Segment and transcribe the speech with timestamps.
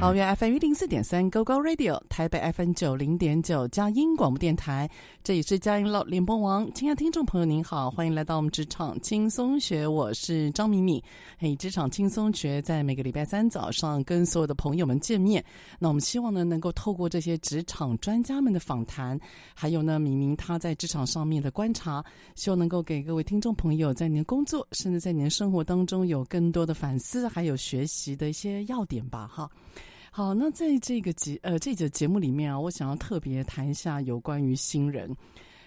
[0.00, 4.88] 桃园 FM 一零四点三 Go Go Radio，台北 FM 九零点九佳音广播电台，
[5.22, 6.66] 这里是佳音老联播网。
[6.72, 11.02] 亲爱的听众朋友，您好，欢迎来到我们职场轻松学，我是张敏敏。
[11.38, 15.44] 嘿，职场轻松学在每个礼拜三早上跟所有的朋友们见面。
[15.78, 19.20] 那我们希望呢，能够透过这些职场专家们的访谈，
[19.54, 22.02] 还有呢，敏敏他在职场上面的观察，
[22.36, 29.46] 希望能够给各位听众朋友在您的工作，甚至在您的生活当中有更多的反思，还有学习的一些要点吧，哈。
[30.20, 35.08] 好，那在这个节呃这节节目里面啊，我想要特别谈一下有关于新人，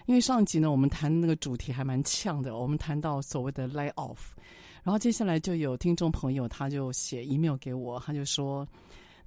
[0.06, 4.18] 因为上一集呢，我们谈那个主题还蛮呛的，我们谈到所谓的 lay off，
[4.84, 8.64] 然后接下来就有听众朋友他就写 email 给我，他就说，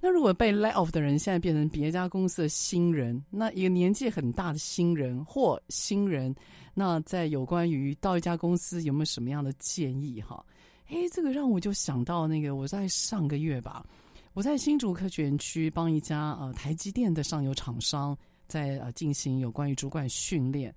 [0.00, 6.34] 那如果被 lay off 的人现在变成别家公司的新人，那一个年纪很大的新人或新人，
[6.72, 10.42] 那在有关于到一家公司有没有什么样的建议哈？
[10.88, 13.84] 诶，这个让我就想到那个我在上个月吧。
[14.34, 18.16] 我在新竹科学园区帮一家呃台积电的上游厂商
[18.46, 20.74] 在呃进行有关于主管训练。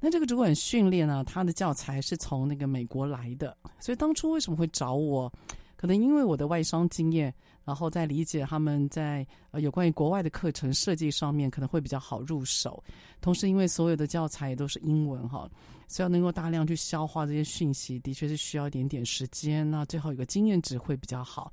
[0.00, 5.32] 那这个主管训练呢，他的教材是从那个美国来的，所以当初为什么会找我？
[5.76, 7.32] 可能因为我的外商经验，
[7.64, 12.82] 然后在理解他们在呃有关于国外的课程设计上面可能会比较好入手。
[13.20, 15.48] 同时，因为所有的教材也都是英文哈，
[15.88, 19.70] 所以要能够大量去消化这些讯息，的确是需要一点点时间。
[19.70, 21.52] 那最好有个经验值会比较好。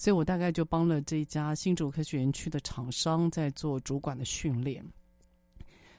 [0.00, 4.82] 所以我大概就帮了这一家新竹科学园区的厂商在做主管的训练。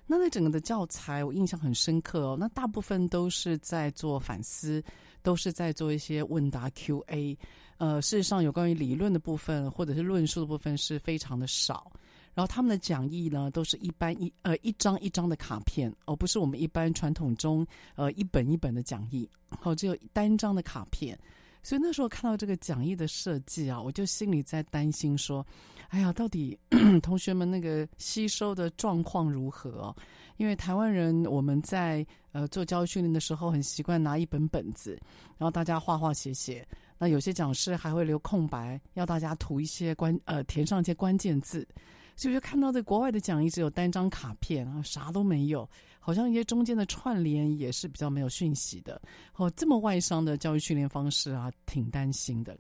[0.08, 2.36] 那那整个的教材我印象很深刻哦。
[2.40, 4.84] 那大部分都是在做反思，
[5.22, 7.38] 都是在做一些问答 Q&A。
[7.78, 11.92] 呃，事实上有关于理论的部分或者是论述的部分是非常的少。
[12.34, 17.64] 然后他们的讲义呢，都是一般一呃一张一张的卡片，而不是我们一般传统中
[17.94, 19.30] 呃一本一本的讲义，
[19.62, 21.16] 哦，只有单张的卡片。
[21.64, 25.46] 所以那时候看到这个讲义的设计啊，我就心里在担心说
[25.90, 26.58] ：“哎呀，到底
[27.02, 29.96] 同学们那个吸收的状况如何？”
[30.38, 35.00] 因为台湾人我们在呃做教育训练的时候，很习惯拿一本本子，
[35.38, 36.68] 然后大家画画写写。
[36.98, 41.68] 那有些讲师还会留空白，要大家涂一些关呃填上一些关键字。
[42.16, 45.68] 所以就看到在国外的讲义只有单张卡片啊，啥都没有。
[46.04, 49.00] 好像一些中间的串联也是比较没有讯息的，
[49.36, 52.58] 哦，这么外商的教育训练方式啊，挺担心的。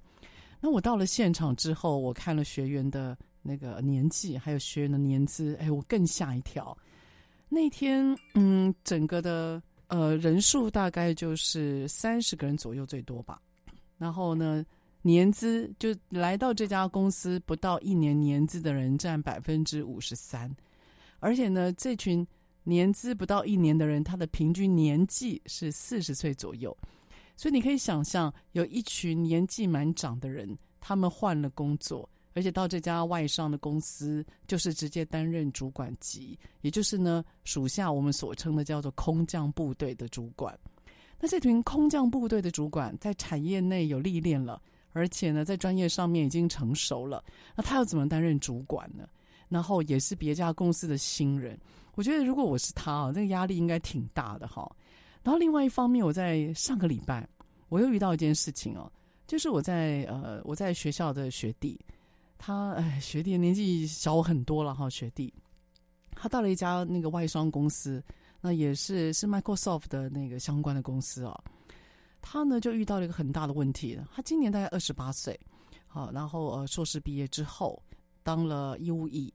[0.59, 6.77] 那我到了现场之后，我看了学员的那个年纪，还有学员的年资，哎，我更吓一跳。
[7.49, 13.41] 那天，嗯，整个的呃人数大概就是三十个人左右最多吧。
[13.97, 14.63] 然后呢，
[15.01, 20.55] 年资就来到这家公司不到一年年资的人占百分之五十三，
[21.19, 22.23] 而且呢，这群。
[22.63, 26.75] 年资不到一年的人，他的平均年纪是四十岁左右，
[27.35, 40.57] 所以你可以想象，有一群年纪蛮长的人，他们换了工作，而且到这家外商的公司，就是直接担任主管级，也就是呢，属下我们所称的叫做空降部队的主管。
[41.19, 44.61] 那这群空降部队的主管，在产业内有历练了，
[44.91, 47.23] 而且呢，在专业上面已经成熟了，
[47.55, 49.07] 那他要怎么担任主管呢？
[49.49, 51.59] 然后也是别家公司的新人。
[51.95, 54.69] 我觉得如果我是他啊，这个压力应该挺大的哈。
[55.23, 57.27] 然后另外一方面，我在上个礼拜
[57.69, 58.91] 我又遇到一件事情哦，
[59.27, 61.79] 就是我在呃我在学校的学弟，
[62.37, 65.31] 他哎学弟年纪小我很多了哈，学弟
[66.15, 68.03] 他到了一家那个外商公司，
[68.39, 71.43] 那也是是 Microsoft 的那个相关的公司哦。
[72.21, 75.39] 他呢就遇到了一个很大的问题，他今年大概二十八岁，
[75.87, 77.81] 好，然后呃硕士毕业之后
[78.23, 79.31] 当了义务役。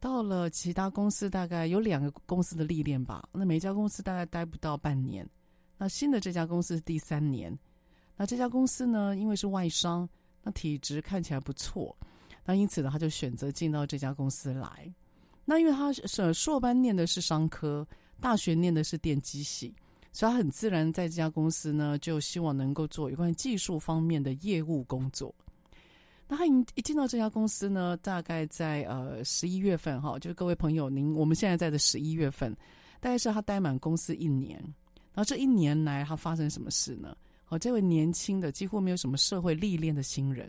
[0.00, 3.28] 到了其他公司，大概有两个公司的历练吧。
[3.32, 5.28] 那每家公司大概待不到半年。
[5.76, 7.56] 那新的这家公司是第三年。
[8.16, 10.08] 那这家公司呢，因为是外商，
[10.42, 11.96] 那体质看起来不错。
[12.44, 14.92] 那因此呢，他就选择进到这家公司来。
[15.44, 17.86] 那因为他是硕班念的是商科，
[18.20, 19.74] 大学念的是电机系，
[20.12, 25.34] 所以他很自然在这家公司呢，就希望能够做有关技术方面的业务工作。
[26.32, 32.56] 那他一一进到这家公司呢，大概在呃十一月份哈，就是各位朋友，您我们现在在的十一月份，
[33.00, 34.56] 大概是他待满公司一年。
[35.12, 37.16] 然后这一年来，他发生什么事呢？
[37.48, 40.48] 哦，这位年轻的几乎没有什么社会历练的新人，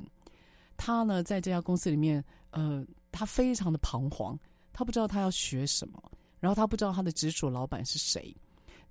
[0.78, 4.38] 他呢在这家公司里面，呃，他非常的彷徨，
[4.72, 6.00] 他不知道他要学什么，
[6.39, 8.31] 然后他不知道他的直属老板是谁，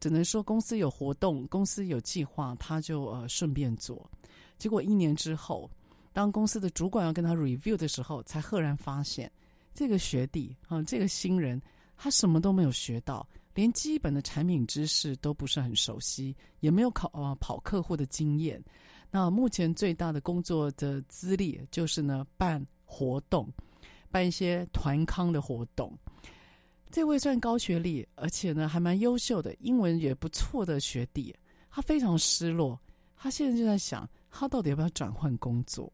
[0.00, 4.10] 只能说公司有活动，公司有计划，他就呃顺便做。
[4.58, 5.70] 结果一年之后。
[6.12, 9.30] 当公司的主管要跟他 review 的时候，才赫然发现，
[9.72, 11.60] 这个学弟啊，这个新人，
[11.96, 18.62] 他什么都没有学到，连基本的产品知识都不是很熟悉，也没有考啊跑客户的经验。
[19.10, 23.48] 那目前最大的工作的资历就是呢，办活动，
[24.10, 25.96] 办一些团康的活动。
[26.90, 31.32] 这位算高学历，而且呢还蛮优秀的，英文也不错的学弟，
[31.70, 32.76] 他非常失落，
[33.16, 34.08] 他现在就在想。
[34.31, 35.93] 他到底要不要转换工作？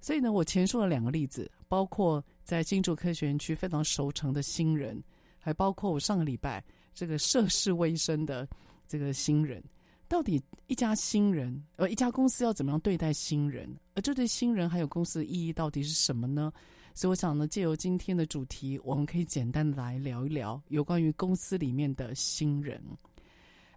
[0.00, 5.02] 所以呢，我前述了两个例子，包括在新竹科学园区非常熟成的新人，
[5.38, 6.64] 还包括我上个礼拜
[6.94, 8.48] 这个涉世未深的
[8.86, 9.62] 这个新人。
[10.06, 13.68] 到底一家新人，呃，一家公司要怎么样对待新人？
[13.94, 16.50] 而这对新人还有公司的意义到底是什么呢？
[16.94, 22.82] 所以我想呢，借由今天的主题，我们可以简单的来聊一聊有关于公司里面的新人。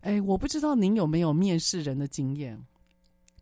[0.02, 2.58] 哎，我不知道您有没有面试人的经验。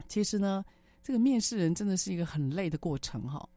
[0.09, 0.65] 其实呢，
[1.01, 3.47] 这个面试人真的是一个很累的过程哈。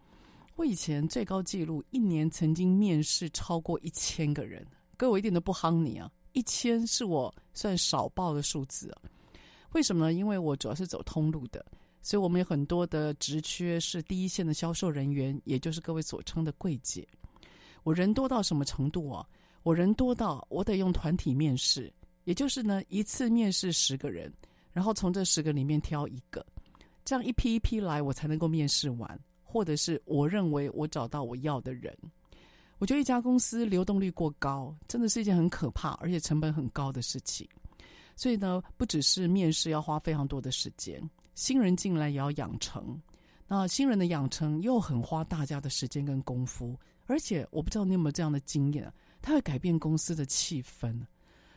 [0.54, 4.64] 我以前最高纪录一年曾经面试超过一千个人，
[4.98, 9.00] 各位我一点都不夯你啊，一千是我算少报的数字啊。
[9.72, 10.12] 为什么呢？
[10.12, 11.64] 因为我主要是走通路的，
[12.02, 17.08] 所以我们有很多的职缺是第一线的销售人员，也就是各位所称的柜姐。
[17.82, 19.26] 我人多到什么程度啊？
[19.62, 21.90] 我人多到我得用团体面试，
[22.24, 24.30] 也就是呢一次面试十个人。
[24.72, 26.44] 然后从这十个里面挑一个，
[27.04, 31.96] 这样一批一批来，我才能够面试完，或者是我认为我找到我要的人。
[32.78, 37.48] 我觉得一家公司流动率过高，真的是一件很可怕而且成本很高的事情。
[38.16, 41.00] 所以呢，不只是面试要花非常多的时间，
[41.34, 43.00] 新人进来也要养成。
[43.46, 46.76] 那新人的养成又很花大家的时间跟功夫，
[47.06, 50.98] 而且我不知道你有没有这样的经验，它会改变公司的气氛。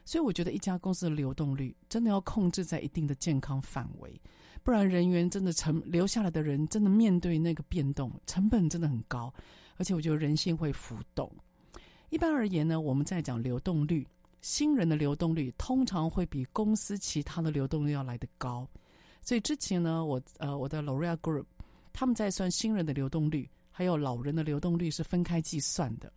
[0.05, 4.21] 所以我觉得一家公司的流动率真的要控制在一定的健康范围，
[4.63, 9.33] 不然人员真的成留下来的人真的面对那个变动成本真的很高，
[9.77, 11.29] 而且我觉得人性会浮动。
[12.09, 14.07] 一般而言呢，我们在讲流动率，
[14.41, 18.65] 新人的流动率通常会比公司其他的流动率要来得高。
[19.23, 21.45] 所以之前呢，我呃我的 L'Oreal Group
[21.91, 26.13] 他们在算新人的流动率，还有老人的流动率是分开计算的。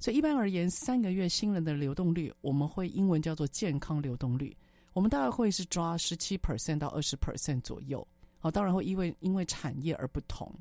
[0.00, 4.56] 所以一般而言，三个月新人的流动率，我们会英文叫做健康流动率。
[4.92, 8.06] 我们大概会是抓十七 percent 到二十 percent 左右。
[8.38, 10.52] 好，当然会因为因为产业而不同。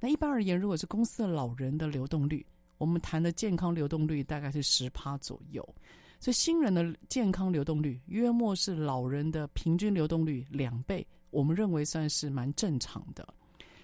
[0.00, 2.44] 那一般而言，如果是公司的老人的流动率，
[2.78, 5.62] 我们谈的健康流动率大概是十趴左右。
[6.18, 13.26] 所以新人的健康流动率约莫是老人的平均流动率两倍，我们认为算是蛮正常的。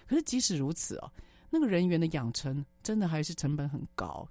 [0.07, 1.11] 可是即使如此啊，
[1.49, 4.27] 那个人员的养成真的还是成本很高。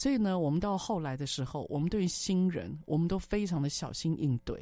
[0.00, 4.58] 所以呢，我们到后来的时候，我们对于新人，我们都非常的小心应对，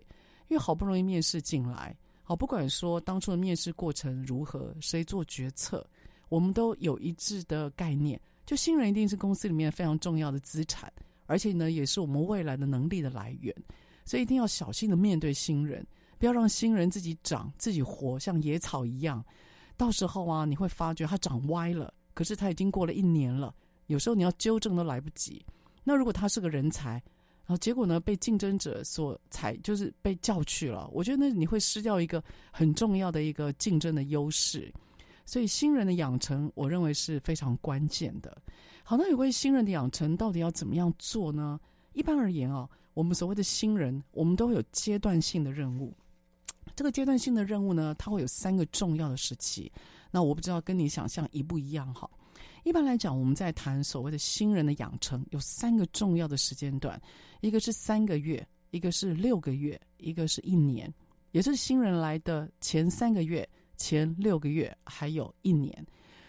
[0.48, 5.86] 因为好不容易面试进来，好，不管说当初的面试过程如何，谁做决策，
[6.28, 10.92] 我们都有一致的概念，就新人一定是公司里面非常重要的资产，
[11.26, 13.54] 而且呢，也是我们未来的能力的来源，
[14.04, 15.86] 所以一定要小心的面对新人，
[16.18, 19.24] 不要让新人自己长自己活，像野草一样，
[19.76, 23.54] 到时候啊，你会发觉他长歪了，可是他已经过了一年了。
[23.88, 25.44] 有时候你要纠正都来不及。
[25.82, 26.92] 那如果他是个人才，
[27.44, 30.88] 然后结果呢，被竞争者所采，就是被叫去了。
[30.92, 34.72] 我觉得那你会失掉一个很重要的一个竞争的优势。
[35.24, 38.36] 所以新人的养成，我认为是非常关键的。
[38.82, 41.60] 好，那有关于新人的养成，到底要怎么样做呢？
[41.92, 45.94] 一般而言哦，我们所谓的新人，我们都会有阶段性的任务。
[46.76, 49.70] 这个阶段性的任务呢，它会有三个重要的时期。
[50.10, 52.08] 那我不知道跟你想象一不一样哈。
[52.68, 57.00] 一般来讲，我们在谈所谓的新人的养成，有三个重要的时间段，
[57.40, 60.92] 一个是三个月，一个是六个月，一个是一年，
[61.30, 63.48] 也就是新人来的前三个月、
[63.78, 65.82] 前六个月，还有一年。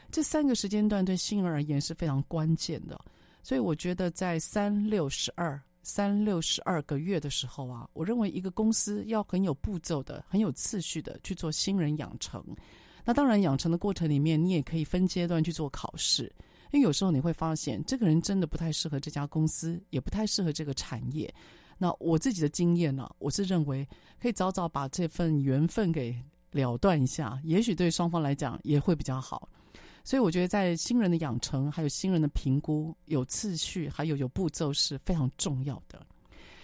[0.09, 2.97] 这三个时间段对新人而言是非常关键的。
[3.43, 5.61] 所以我觉得在三六十二。
[5.81, 12.45] 三六十二个月的时候啊，我认为一个公司要很有步骤的、很有次序的去做新人养成。
[13.05, 16.23] 那当然，养成的过程里面，你也可以分阶段去做考试，
[16.71, 21.33] 因为有时候你会发现，这个人真的不太适合这家公司，也不太适合这个产业。
[21.77, 23.87] 那我自己的经验呢、我是认为
[24.21, 26.15] 可以早早把这份缘分给
[26.51, 29.49] 了断一下，也许对双方来讲也会比较好。
[30.03, 36.05] 所以我觉得，在新人的养成，还有新人的评估，有次序，还有有步骤是非常重要的。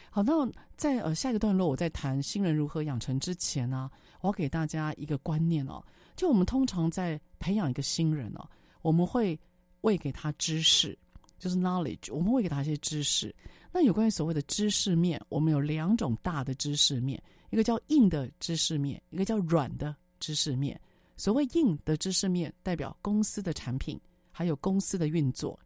[0.10, 3.89] 好，那在呃下一个段落，我在谈新人如何养成之前呢、
[4.22, 5.84] 我要给大家一个观念哦。
[6.15, 8.48] 就我们通常在培养一个新人哦，
[8.81, 9.39] 我们会
[9.81, 10.98] 喂给他知识，
[11.38, 13.34] 就是 knowledge，我们会给他一些知识。
[13.72, 20.79] 那有关于所谓的知识面，我们有两种大的知识面，一个叫硬的知识面，一个叫软的知识面。
[21.17, 24.00] 所谓硬的知识面，代表公司的产品，
[24.31, 25.60] 还有公司的运作。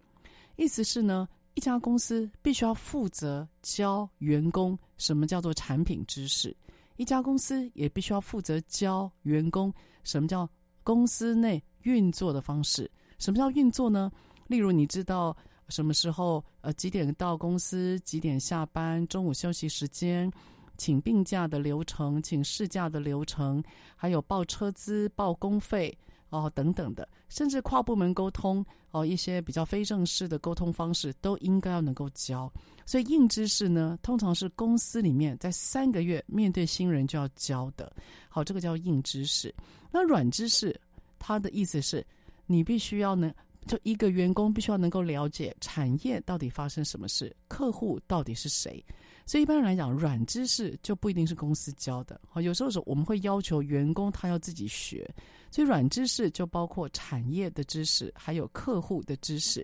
[0.56, 6.56] 意思是呢，一家公司必须要负责教员工什么叫做产品知识，
[6.98, 10.50] 一家公司也必须要负责教员工什么叫
[10.84, 12.90] 公司内运作的方式。
[13.18, 14.12] 什么叫运作呢？
[14.48, 15.36] 例如，你知道
[15.68, 20.32] 什么时候呃几点到公司，几点下班，中午休息时间。
[20.78, 23.62] 请病假的流程，请事假的流程，
[23.98, 25.96] 还有报车资、报工费
[26.30, 32.52] 哦等等的，甚至跨部门沟通哦一些比较非正式的沟通方式，都应该要能够教。
[32.86, 37.92] 所以硬知识呢，通常是公司里面在三个月面对新人就要教的。
[38.30, 39.54] 好，这个叫硬知识。
[39.92, 40.80] 那软知识，
[41.20, 42.06] 它的意思是
[42.48, 43.34] 你必须要能，
[43.68, 48.84] 就一个员工必须要能够了解产业到底发生什么事，客户到底是谁。
[49.30, 52.20] 所以一般来讲，软知识就不一定是公司教的。
[52.28, 55.08] 好，有时候是我们会要求员工他要自己学。
[55.52, 59.64] 所以软知识就包括产业的知识，还有客户的知识。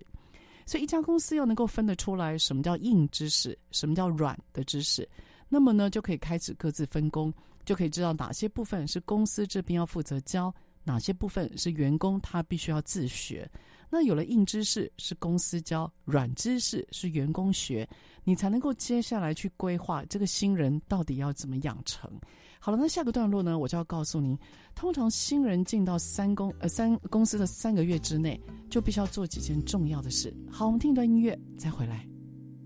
[0.67, 5.09] 所以一家公司要能够分得出来什么叫硬知识，什么叫软的知识，
[5.49, 7.33] 那么呢就可以开始各自分工，
[7.65, 10.53] 就可以知道哪些部分是公司这边要负责教，
[10.83, 13.49] 哪些部分是员工他必须要自学。
[13.95, 17.87] 那有了硬知识是公司教，软知识是员工学，
[18.25, 22.11] 你才能够接下来去规划这个新人到底要怎么养成。
[22.59, 24.37] 好了，那下个段落呢，我就要告诉您，
[24.75, 28.37] 通常新人进到三公呃三公司的三个月之内，
[28.69, 30.35] 就必须要做几件重要的事。
[30.51, 32.05] 好，我们听一段音乐再回来。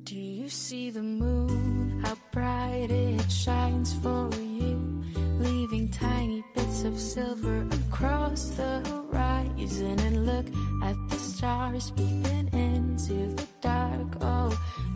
[0.05, 2.01] Do you see the moon?
[2.01, 4.98] How bright it shines for you,
[5.39, 9.99] leaving tiny bits of silver across the horizon.
[9.99, 10.45] And look
[10.83, 14.07] at the stars peeping into the dark.
[14.21, 14.51] Oh,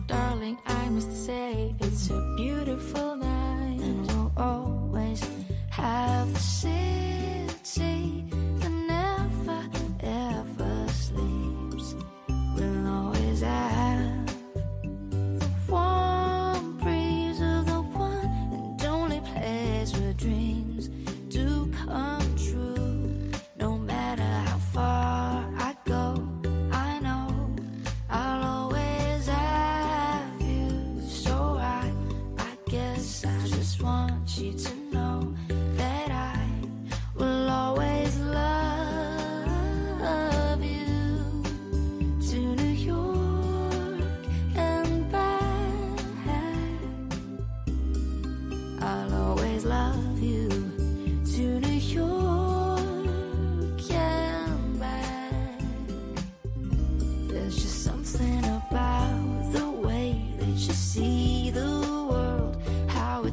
[0.06, 5.22] darling, I must say it's a beautiful night, and we'll always
[5.70, 8.23] have the city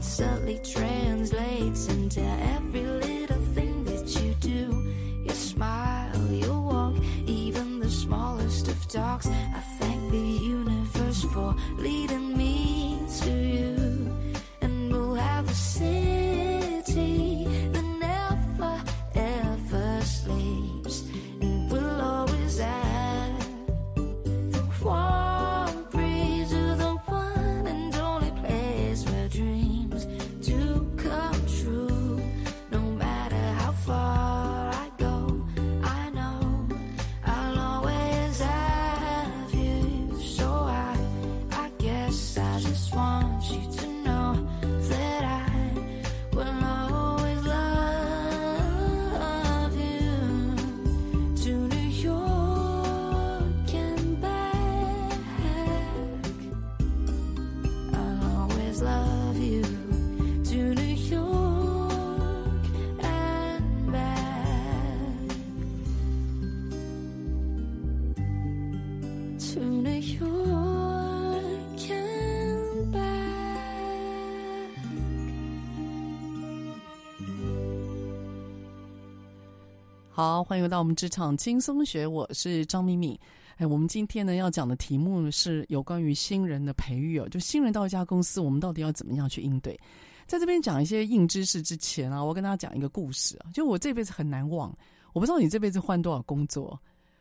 [0.02, 2.22] it subtly translates into
[80.44, 83.18] 欢迎回到我们职场轻松学，我是张敏敏。
[83.58, 89.80] 哎，我们今天呢要讲的题目是有关于新人的培育哦，就新人到一家公司，我们到底要怎么样去应对？
[90.26, 94.76] 在这边讲一些硬知识之前啊，我跟大家讲一个故事啊，就我这辈子很难忘。
[95.14, 96.80] 我不知道你这辈子换多少工作，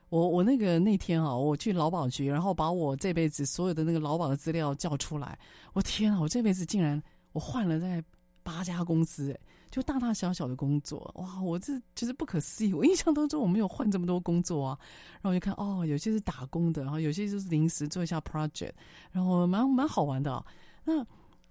[0.08, 5.38] 我我那个那天啊，我去劳保局，然后把我这辈子所有的那个劳保的资料叫出来，
[5.74, 8.02] 我天啊，我这辈子竟然我换了在
[8.42, 12.73] 八家公司，哎，就大大小小的工作，哇，我这其实不可思议。
[12.75, 14.78] 我印象当中我没有换这么多工作啊，
[15.20, 18.73] 然后我就看哦，有些是打工的，然后有些就是临时做一下 project，
[19.12, 20.44] 然后蛮蛮好玩的啊。
[20.85, 21.06] 那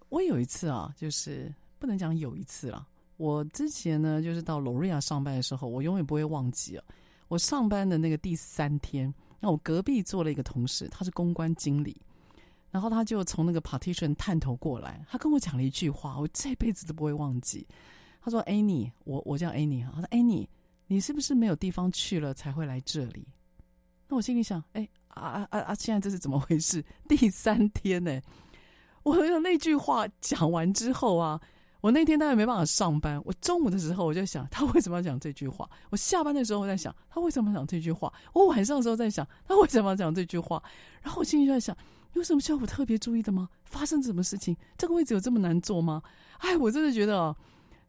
[0.09, 2.87] 我有一次啊，就是不能讲有一次了。
[3.17, 6.83] 我之前呢，就是到 L'Oréal 上班的时候，我永远不会忘记啊。
[7.27, 11.95] 我上班的那个第三天，那我隔壁坐了一个同事，他是公关经理，
[12.71, 17.67] 然后他就从那个 partition 探头过来，他跟我讲了一句话，我这辈子都不会忘记。
[18.21, 20.47] 他说：“Annie，我我叫 Annie 哈，他说 Annie，
[20.87, 23.27] 你是不是没有地方去了才会来这里？”
[24.07, 25.75] 那我心里想：“哎啊啊啊啊！
[25.75, 26.83] 现在这是怎么回事？
[27.07, 28.21] 第三天呢？
[29.03, 31.39] 我有那句话讲完之后啊。”
[31.81, 33.21] 我那天当然没办法上班。
[33.23, 35.65] 我中午的时候我就想，他为什么要讲这句话？
[35.89, 38.11] 我下班的时候我在想，他为什么要讲这句话？
[38.33, 40.61] 我晚上的时候在想，他为什么要讲这句话？
[41.01, 41.73] 然后我心里就在想，
[42.13, 43.47] 有什么需要我特别注意的吗？
[43.63, 44.55] 发生什么事情？
[44.77, 46.01] 这个位置有这么难坐吗？
[46.39, 47.35] 哎，我真的觉得哦，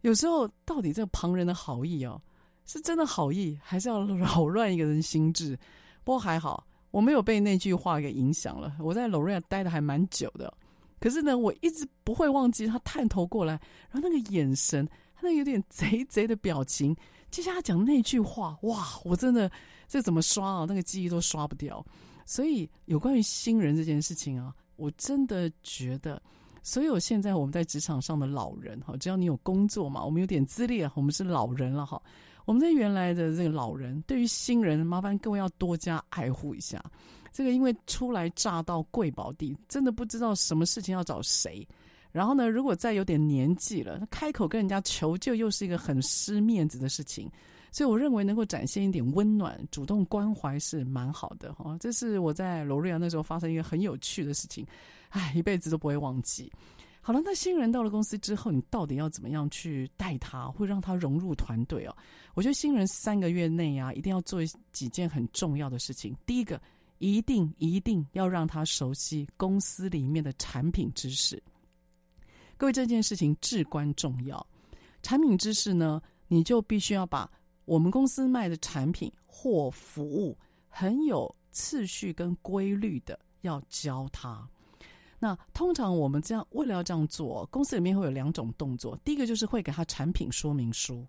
[0.02, 2.20] 有时候到底这个旁人的好意哦，
[2.66, 5.58] 是真的好意，还是要扰乱一个人心智？
[6.04, 8.76] 不过还好，我没有被那句话给影响了。
[8.78, 10.52] 我在 Lorea 待的还蛮久的。
[11.00, 13.58] 可是呢，我一直不会忘记他探头过来，
[13.90, 16.94] 然后那个眼神，他那有点贼贼的表情。
[17.30, 19.50] 接下来讲那句话，哇，我真的
[19.88, 20.66] 这怎么刷啊？
[20.68, 21.84] 那个记忆都刷不掉。
[22.26, 26.20] 所以有关于新人这件事情啊，我真的觉得，
[26.62, 32.00] 所有现在我们在职场上的老人哈，只要你有工作嘛，我们有点资历，我们是老人了哈。
[32.46, 36.82] 我们在原来的这个老人，对于新人，麻烦各位要多加爱护一下。
[37.30, 41.66] 这个因为初来乍到贵宝地，真的不知道什么事情要找谁。
[42.10, 47.30] 然后呢，如果再有点年纪了，开口跟人家求救又是一个很失面子的事情。
[47.72, 51.76] 所以我认为能够展现一点温暖、主动关怀是蛮好的哈。
[51.78, 54.66] 这是我在罗瑞亚那时候发生一个很有趣的事情，
[55.10, 56.52] 哎，一辈子都不会忘记。
[57.00, 61.96] 好了，那新人到了公司之后，你到底要怎么样去带他，会让他融入团队哦？
[62.34, 64.40] 我觉得新人三个月内啊，一定要做
[64.72, 66.16] 几件很重要的事情。
[66.26, 66.60] 第一个。
[67.02, 71.42] 一定一定要让他熟悉公司里面的产品知识。
[72.58, 74.46] 各位，这件事情至关重要。
[75.00, 77.26] 产品知识呢，你就必须要把
[77.70, 80.36] 我们公司卖的产品或服务
[80.68, 84.44] 很有次序跟规律的要教他。
[85.20, 88.98] 那通常我们这样为了要这样做，公司里面会有两种动作。
[89.04, 91.06] 第一个就是会给他产品说明书，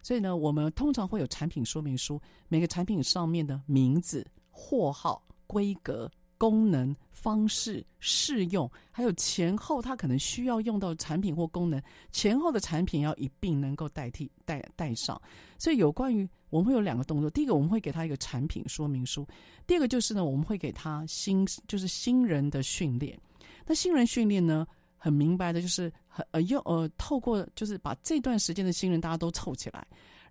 [0.00, 5.20] 所以呢，我们通常会有产品说明书，每个产品上面的名字、货号。
[5.48, 15.20] 规格、功能、方式、适用，还有前后，他可能需要用到产品或功能，前后的产品要一并能够代替带带上。
[15.58, 19.26] 所以有关于我们会有两个动作，第一个我们会给他一个产品说明书，
[19.66, 23.18] 第二个就是呢，我们会给他新就是新人的训练。
[23.66, 29.86] 那新人训练呢，很明白的就是很呃用呃透过就是把这段时间的新人大家都凑起来。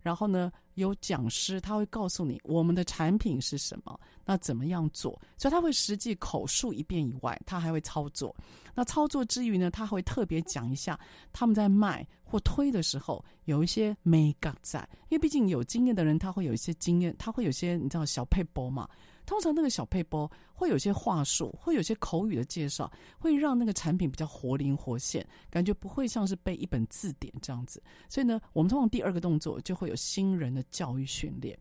[0.06, 5.20] 然后呢，有讲师他会告诉你我们的产品是什么，那怎么样做？
[5.36, 8.36] 所以他会实际口述一遍以外，他还会操作。
[8.76, 11.00] 那操作之余呢，他会特别讲一下
[11.34, 18.88] 他们在卖或推的时候有一些美感在，因为毕竟有经验的人他会有一些经验，他会有些你知道小配博嘛。
[19.26, 27.82] 通常那个小撇步会有些话术，会有些口语的介绍，会让那个产品比较活灵活现，感觉不会像是背一本字典这样子。
[28.08, 31.58] 所以呢，我们通常第二个动作就会有新人的教育训练。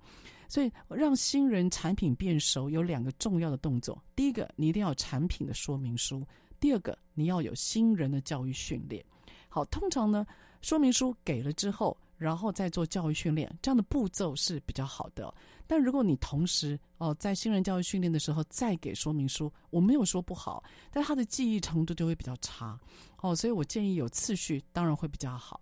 [0.49, 6.21] 所以让新人产品变熟有两个重要的动作：第一个，你一定要有产品的说明书；
[6.61, 9.05] 第二个，你要有新人的教育训练。
[9.49, 10.27] 好，通常呢，
[10.61, 11.97] 说明书给了之后。
[12.17, 15.35] 然后再做教育训练，这样的步骤是比较好的。
[15.67, 22.79] 但如果你同时哦，在新人教育训练的时候再给说明书，我没有说不好，但他的记忆程度就会比较差
[23.21, 23.35] 哦。
[23.35, 25.61] 所以我建议有次序，当然会比较好。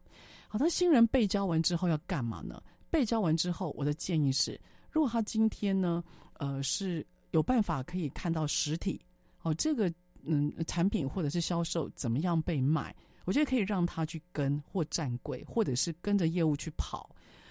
[0.48, 2.62] 好，那新人被教完之后要干嘛呢？
[2.90, 4.60] 被教完之后，我的建议是，
[4.90, 6.02] 如果他今天呢，
[6.34, 9.00] 呃，是有办法可以看到实体
[9.42, 9.92] 哦，这个
[10.24, 12.94] 嗯产品或者是销售怎么样被卖。
[13.24, 17.08] 我觉得可以让他去跟或站柜，或者是跟着业务去跑，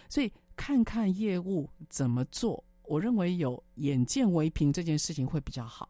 [0.10, 0.30] 所以
[0.62, 2.64] 看看业务怎么做。
[2.84, 5.90] 我认为有眼见为凭这件事情会比较好，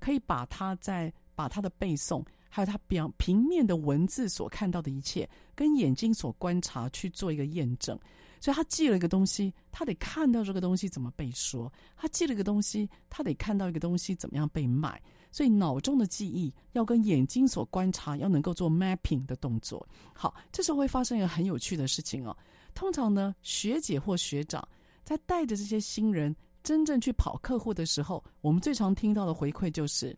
[0.00, 7.96] 可以把他在把他的背诵，还有他表平面的文字所看到的一切，跟眼睛所观察去做一个验证。
[8.40, 15.00] 所以他记了一个东西，他得看到这个东西怎么被说；他记了一个东西，他得看到一个东西怎么样被卖。
[15.30, 19.86] 所以脑中的记忆要跟眼睛所观察要能够做 mapping 的动作。
[20.12, 22.36] 好，这时候会发生一个很有趣的事情哦。
[22.78, 24.66] 通常呢，学姐或学长
[25.02, 30.16] 在带着这些新人真正去跑客户的时候，我们最常听到的回馈就是：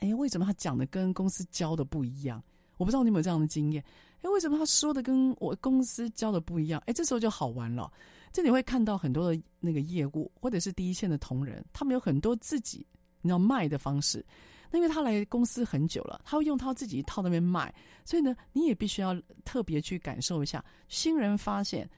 [0.00, 2.44] 哎，为什么他讲的跟公司教的不一样？
[2.76, 3.82] 我不知道你有没有这样的经验。
[4.20, 6.78] 哎，为什么他说的跟我公司教的不一样？
[6.84, 7.90] 哎，这时候就好玩了。
[8.34, 12.86] 这你会看到很多的那个业务，或者是第一线的同仁，他们有很多自己
[13.22, 14.22] 你要卖的方式。
[14.72, 17.72] 因为他来公司很久了，他会用他自己一套那边卖，
[18.04, 20.64] 所以呢，你也必须要特别去感受一下。
[20.88, 21.88] 新人发现，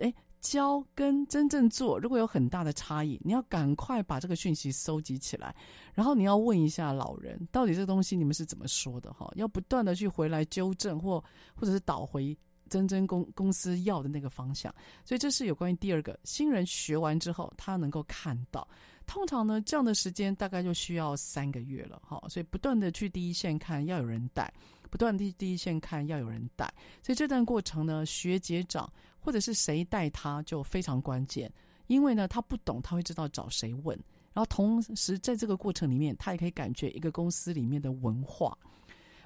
[0.00, 5.54] 哎，教跟真正做如果有很大的差异，你要赶快把这个讯息收集起来，
[5.94, 9.12] 然后你要问一下老人，到底这个东西你们是怎么说的？
[9.12, 11.22] 哈，要不断的去回来纠正，或
[11.54, 12.36] 或者是导回
[12.68, 14.74] 真正公公司要的那个方向。
[15.04, 18.66] 所以这是有关于第二个，新人学完之后，他能够看到。
[19.06, 24.46] 通常呢，这样的时间大概就需要三个月了，哈，所以不断的去第一线看，要有人带；
[24.90, 26.72] 不断地第一线看，要有人带。
[27.02, 28.90] 所以这段过程呢，学姐长
[29.20, 31.50] 或者是谁带他就非常关键，
[31.86, 33.98] 因为呢，他不懂，他会知道找谁问。
[34.32, 38.56] 然后同时在这个过程里面，他也可以感觉一个公司里面的文化。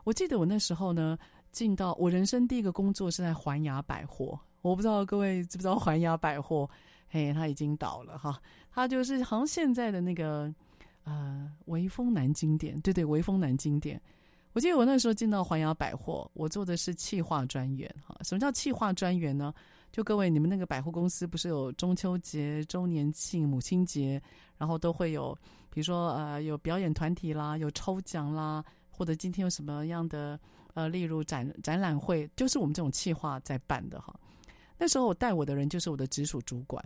[0.05, 1.19] 我记得我那时候呢，
[1.51, 6.69] 进到我人生第一个工作是在环亚百货，我不知道各位知不知道环亚百货。
[7.11, 8.39] 嘿，他已经倒了哈，
[8.71, 10.53] 他就是好像现在的那个
[11.05, 14.01] 呃微风南京店，对对，微风南京店。
[14.55, 18.17] 我记得我那时候进到环亚百货，我做的是企划专员哈。
[18.23, 19.55] 什么叫企划专员呢？
[19.93, 24.21] 就各位你们那个百货公司不是有中秋节、周年庆、母亲节，
[24.57, 25.37] 然后都会有，
[25.71, 30.39] 比如说呃有表演团体啦，有抽奖啦，或者今天有什么样的
[30.75, 34.15] 呃，例如展展览会，就是我们这种企划在办的哈。
[34.77, 36.85] 那时候我带我的人就是我的直属主管。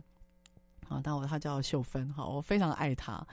[0.88, 3.26] 啊，但我他叫秀芬，哈，我非常爱他。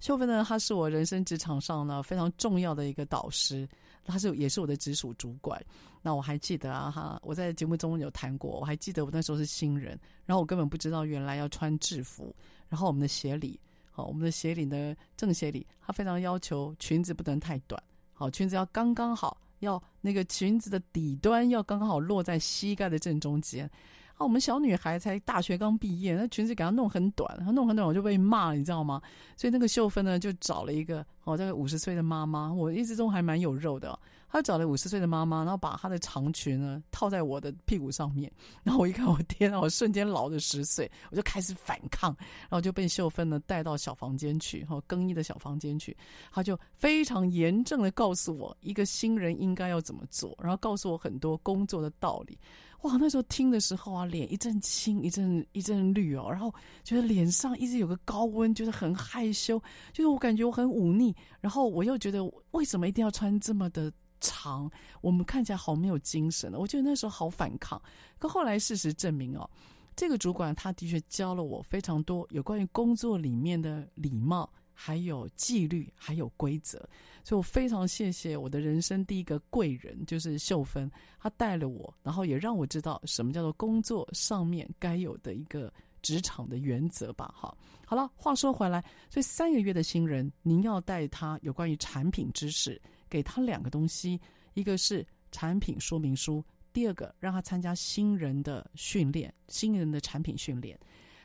[0.00, 3.66] 秀芬呢，他是我人生职场上呢非常重要的一个导师，
[4.04, 5.62] 他是也是我的直属主管。
[6.02, 12.34] 那我还记得啊，哈，我在节目中有谈过，我还记得我那时候是新人，然后我根本不知道原来要穿制服，
[12.68, 13.58] 然后我们的协理，
[13.90, 23.70] 好，我们的协理呢，正协理，他非常要求裙子不能太短，好，裙子要刚刚好，要那个裙子的底端要刚刚好落在膝盖的正中间。
[24.14, 29.02] 啊，我们小女孩才大学刚毕业，那裙子给她弄很短，她弄很短我就被骂，你知道吗？
[29.36, 33.98] 所以那个秀芬呢，就找了一个哦，这个五十岁的妈妈，我一直都还蛮有肉的。
[34.28, 38.30] 她找了五十岁的妈妈，然后把她的长裙呢套在我的屁股上面，
[38.62, 45.96] 然后我一看，我天啊，我瞬间老了十岁，我就开始反抗，然后就被秀芬呢带到小房间去，哈，更衣的小房间去，
[46.32, 52.38] 她就非常严正的告诉我，一个新人应该要怎么做，然后告诉我很多工作的道理。
[52.84, 59.58] 哇，那时候听的时候啊，脸一阵青一阵一阵绿哦，然后觉得脸上一直有个高温，觉得很害羞，
[59.90, 64.70] 就是我感觉我很忤逆，然后我又觉得为什么一定要穿这么的长？
[65.00, 66.58] 我们看起来好没有精神呢。
[66.58, 67.80] 我觉得那时候好反抗。
[68.18, 69.48] 可后来事实证明哦，
[69.96, 74.52] 这个主管他的确教了我非常多有关于工作里面的礼貌。
[74.74, 76.78] 还有纪律，还有规则，
[77.22, 87.32] 所以我非常谢谢我的人生第一个贵人，就是秀芬，她带了我，然后也让我知道什么叫做工作上面该有的一个职场的原则吧。
[87.34, 87.56] 好，
[87.86, 94.20] 好了，话说回来，所以三个月的新人，您要带他有关于产品知识，给他两个东西，
[94.54, 100.78] 一个是产品说明书，第二个让他参加新人的训练，新人的产品训练。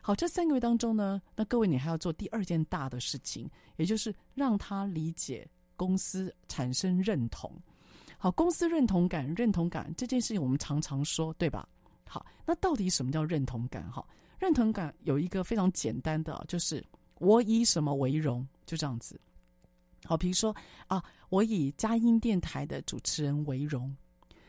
[0.09, 7.55] 好，这三个月当中呢，那各位你还要做第二件大的事情，也就是让他理解公司，产生认同。
[8.17, 11.69] 好，公司认同感，认同感这件事情我们常常说，对吧？
[12.07, 13.87] 好，那到底什么叫认同感？
[13.91, 14.03] 哈，
[14.39, 16.83] 认同感有一个非常简单的，就是
[17.19, 19.21] 我以什么为荣，就这样子。
[20.05, 20.55] 好，比如说
[20.87, 23.95] 啊，我以佳音电台的主持人为荣，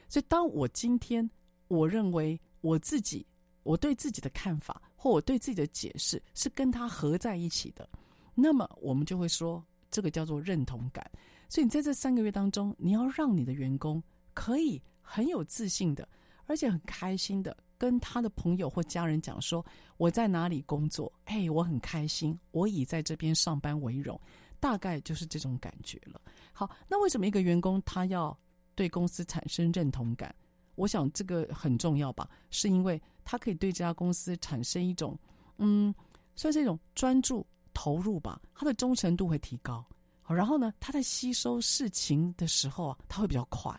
[0.08, 1.30] 所以当我今天
[1.68, 3.26] 我认为我自己。
[3.62, 7.88] 我对自己的看法或我对自己的解释是跟他合在一起的，
[8.34, 11.10] 那么我们就会说这个叫做认同感。
[11.48, 14.02] 所以你在这三个月当中，你要让你的员工
[14.34, 16.06] 可以很有自信的，
[16.44, 19.64] 而且很开心的跟他的朋友或家人讲说
[19.96, 24.20] 我在哪里工作，哎，我很开心，我以在这边上班为荣，
[24.60, 26.20] 大概就是这种感觉了。
[26.52, 28.38] 好，那为什么一个员工他要
[28.74, 30.34] 对公司产生认同感？
[30.76, 35.16] 我想这个很重要吧，是因为他可以对这家公司产生一种，
[35.58, 35.94] 嗯，
[36.34, 39.86] 算是一种专注投入吧，他的忠诚度会提高。
[40.26, 43.70] 然后呢，他在吸收事情的时候啊，他会比较快，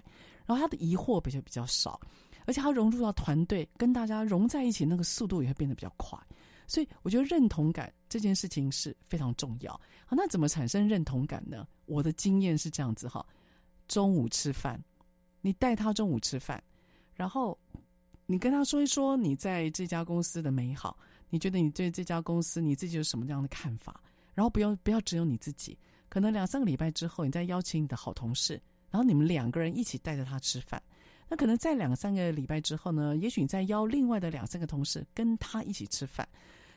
[0.46, 2.00] 然后他的疑惑比较比较少，
[2.46, 6.20] 而而且他融入到团队，跟大家融在一起，那个速度也会变得比较快。
[6.68, 9.72] 所以我觉得认同感这件事情是非常重要。
[10.06, 11.66] 好，那怎么产生认同感呢？
[11.86, 13.26] 我的经验是这样子哈，
[13.88, 14.78] 中午吃饭，
[15.40, 16.62] 你带他中午吃饭，
[17.14, 17.58] 然后
[18.32, 20.98] 你跟他说一说你在这家公司的美好，
[21.30, 24.02] 你觉得你对这家公司你自己有什么样的看法？
[24.34, 28.54] 然后不要不要只有你自己，可能两三个礼拜之后，你再邀请你的好同事，
[28.90, 30.82] 然后你们两个人一起带着他吃饭。
[31.28, 36.26] 那可能在两三个礼拜之后呢，也许你再邀另外的两三个同事跟他一起吃饭。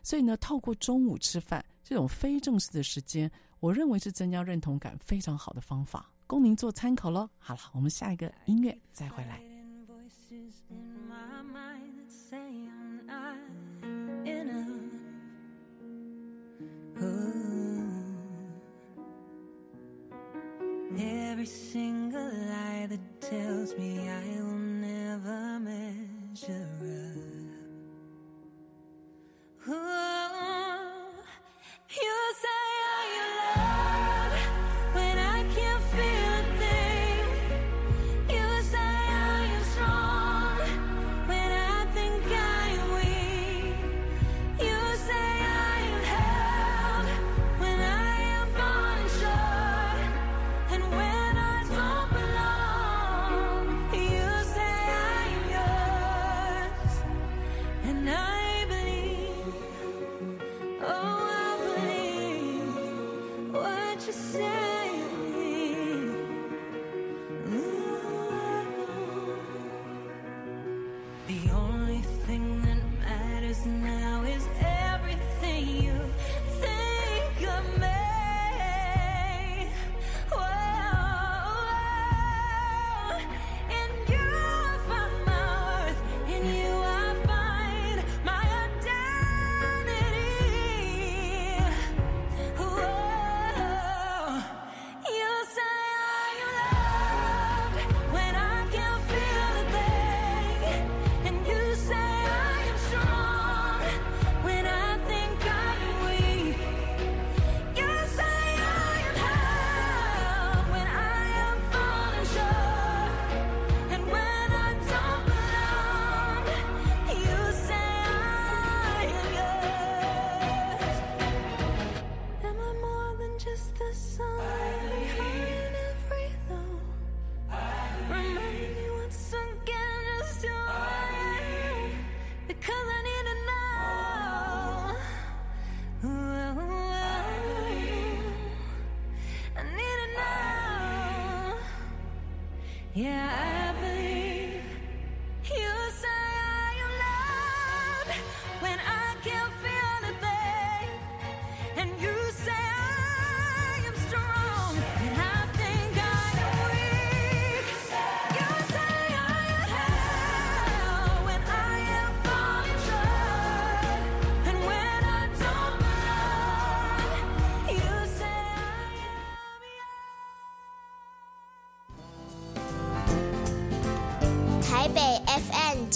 [0.03, 7.31] 所以呢，透过中午吃饭这种非正式的时间，我认为是增加认同感非常好的方法，供您做参考喽。
[7.39, 9.41] 好了，我们下一个音乐再回来。
[21.45, 27.39] every single lie that tells me I will never measure up.
[29.69, 31.13] Ooh,
[32.01, 32.64] you said.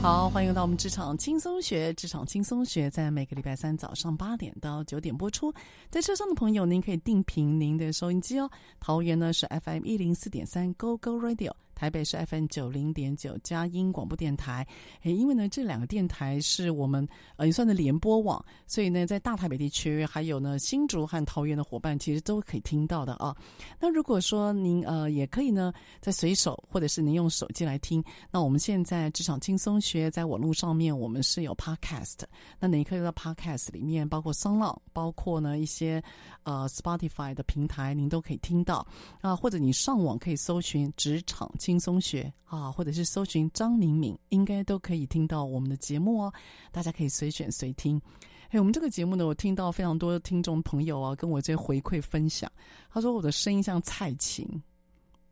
[0.00, 1.92] 好，欢迎到我们职场轻松学。
[1.94, 5.52] 职场轻松学在每个礼拜三早上八点到九点播出。
[5.90, 8.48] 在车上的朋友，您可以定频您的收音机哦。
[8.78, 11.52] 桃园呢是 FM 一零四点三 Go Go Radio。
[11.78, 14.66] 台北是 FM 九零点九佳音广播电台，
[15.02, 23.32] 诶，因为呢这两个电台是我们呃也算的联播网，所以呢在大台北地区还有呢新竹和桃园的伙伴其实都可以听到的啊。
[23.78, 32.22] 那如果说您呃也可以呢在随手或者是您用手机来听，那我们现在职场轻松学在网络上面我们是有 Podcast，
[32.58, 36.02] 那您可以到 Podcast 里面，包括 Sound，包括呢一些
[36.42, 38.84] 呃 Spotify 的平台，您都可以听到
[39.20, 41.48] 啊，或者你上网可以搜寻职场。
[41.68, 46.32] 轻松学啊，或者是搜寻张敏敏，应该都可以听到我们的节目哦。
[46.72, 48.00] 大家可以随选随听。
[48.48, 52.50] 哎，我们这个节目呢，我听到非常多的听众朋友啊，跟我这些回馈分享。
[52.88, 54.48] 他说我的声音像蔡琴，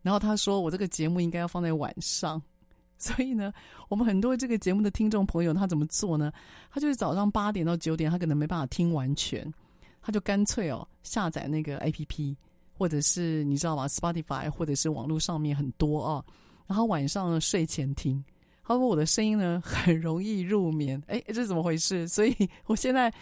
[0.03, 2.43] 然后他说我这个节目应该要放在晚上。
[2.99, 3.51] 所以呢，
[3.89, 6.31] 我们很多这个节目的听众朋友，他怎么做呢？
[6.71, 9.51] 他就是早上八点到九点，他可能没办法听完全。
[10.03, 12.37] 他就干脆哦下载那个 APP，
[12.77, 16.25] 或者是你知道吗？Spotify 或者是网络上面很多啊，
[16.67, 18.23] 然后晚上睡前听。
[18.63, 22.07] 他说我的声音呢很容易入眠，哎，这是怎么回事？
[22.09, 22.35] 所以
[22.67, 23.13] 我现在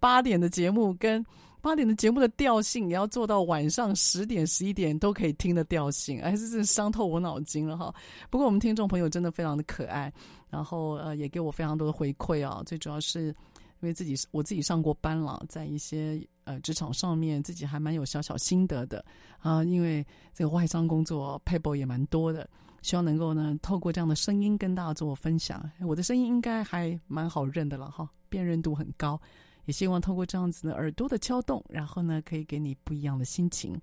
[0.00, 1.24] 八点的节目跟
[1.60, 7.94] 八点的节目的调性也要做到晚上十点、十一点都可以听的调性，哎，这是伤透我脑筋了哈。
[8.30, 10.10] 不过我们听众朋友真的非常的可爱，
[10.48, 12.62] 然后呃也给我非常多的回馈啊。
[12.64, 13.34] 最主要是
[13.80, 19.04] 因为自己我自己上过班了，在一些呃职场上面自己还蛮有小小心得的
[19.38, 19.62] 啊。
[19.64, 22.48] 因为这个外商工作 paper 也蛮多的。
[22.82, 25.68] 希望能够呢，透过这样的声音跟大家做分享。
[25.80, 29.20] 我的声音应该还蛮好认的了哈，辨认度很高。
[29.64, 33.76] 也希望透过这样子的耳朵的敲动，然后呢，可以给你不一样的心情。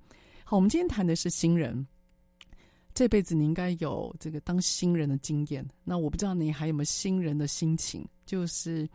[0.46, 1.86] 好，我们今天谈的是新人。
[2.94, 5.68] 这辈子你应该有这个当新人的经验。
[5.84, 8.88] 那我不知道你还有没有新人的心情，就是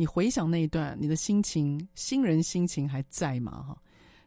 [0.00, 3.64] 你回想那一段，你的心情，新人心情还在吗？
[3.66, 3.76] 哈，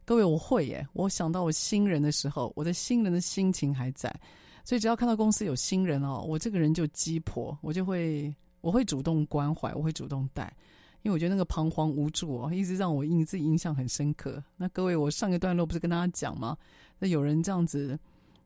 [0.04, 0.86] 各位，我会耶。
[0.92, 4.14] 我想到我新人的时候，我的新人的心情还在。
[4.66, 10.54] 所以只要看到公司有新人哦，我这个人就鸡婆，我就会我会主动关怀，我会主动带，
[11.04, 14.44] 因为我觉得那个彷徨无助哦，一直让我印自己印象很深刻。
[14.58, 16.58] 那各位，我上个段落不是跟大家讲吗？
[17.00, 17.98] 那有人这样子，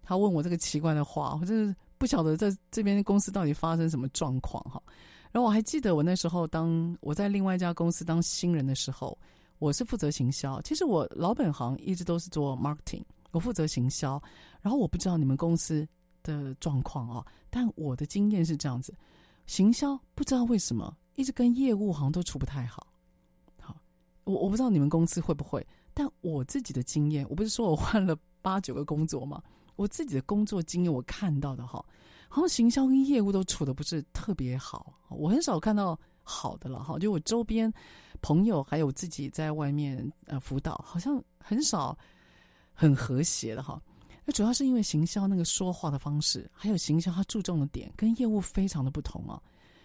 [0.03, 4.79] 他问我这个奇怪的话，我真是不晓得在这边公司到底发生什么状况哈。
[5.35, 9.17] 然后我还记得我那时候当我在另外一家公司当新人的时候，
[9.59, 14.11] 我是负责行销，其实我老本行一直都是做 marketing，我负责行销。
[14.61, 15.85] 然后我不知道你们公司。
[16.23, 18.91] 的状况啊，但我的经验是这样子，
[19.45, 22.87] 行销不知道为什么一直跟业务好像都处不太好。
[23.61, 23.77] 好，
[24.23, 29.39] 我我不知道你们公司会不会，但我自己的经验，我不是说我换了八九个工作吗？
[29.75, 31.85] 我自己的工作经验，我看到的哈，
[32.27, 34.93] 好像行销跟业务都处的不是特别好。
[35.09, 37.71] 我很少看到好的了哈，就我周边
[38.21, 41.97] 朋友还有自己在外面呃辅导，好像很少
[42.73, 43.81] 很和谐的哈。
[44.25, 49.41] 那主要是因为行销那个说话的方式，还有行销他注重的点跟业务非常的不同啊。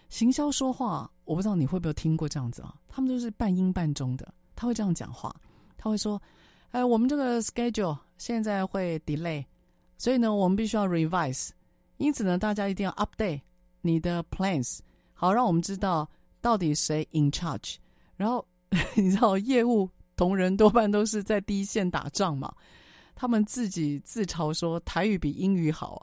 [0.09, 2.75] 行销说话，我不知道你会不会听过这样子啊？
[2.89, 5.33] 他们都是半英半中的，他会这样讲话，
[5.77, 6.21] 他会说
[6.71, 9.45] ：“哎，我们这个 schedule 现在会 delay，
[9.97, 11.51] 所以呢，我们必须要 revise。
[12.01, 13.41] 因此呢，大家一定要 update
[13.81, 14.79] 你的 plans，
[15.13, 16.09] 好让我们知道
[16.41, 17.75] 到底谁 in charge。
[18.15, 18.45] 然后
[18.95, 22.53] 你知道，业务同仁多半都是在第一线打仗嘛。”
[23.13, 26.01] 他们自己自嘲说台语比英语好啊，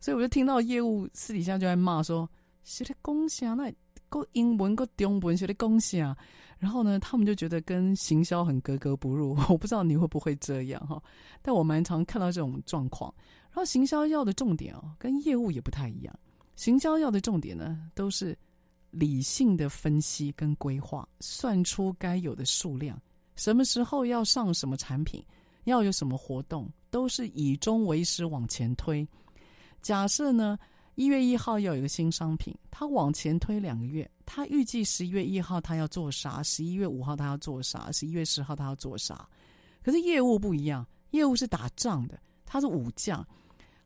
[0.00, 2.26] 所以我就听到业务私底下就在骂说
[2.64, 3.70] ：“写的恭喜啊，那
[4.08, 6.16] 够英文够中文写的恭喜啊。”
[6.58, 9.36] 然后呢，他们就觉得跟行销很格格不入。
[9.50, 11.02] 我不知道你会不会这样哈，
[11.42, 13.12] 但我蛮常看到这种状况。
[13.56, 16.14] 然后行销要的重点哦，跟业务也不太一样。
[16.56, 18.36] 行销要的重点呢，都是
[18.90, 23.00] 理性的分析跟规划，算出该有的数量，
[23.34, 25.24] 什么时候要上什么产品。
[25.64, 29.08] 要有什么活动，都是以终为始往前推。
[29.82, 30.56] 假设呢，
[30.94, 39.26] 一月一号要有个新商品，他往前推两个月，他预计十一月一号他要做啥，十一月五号他要做啥，十一月十号他要做啥。
[39.82, 43.26] 可是业务不一样，业务是打仗的，他是武将，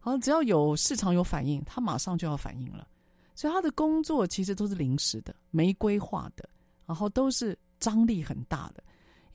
[0.01, 2.89] 好像只要有市场有反应，他马上就要反应了。
[3.37, 6.49] 所以他的工作其实都是临时的，没规划的，
[6.85, 8.83] 然后都是张力很大的。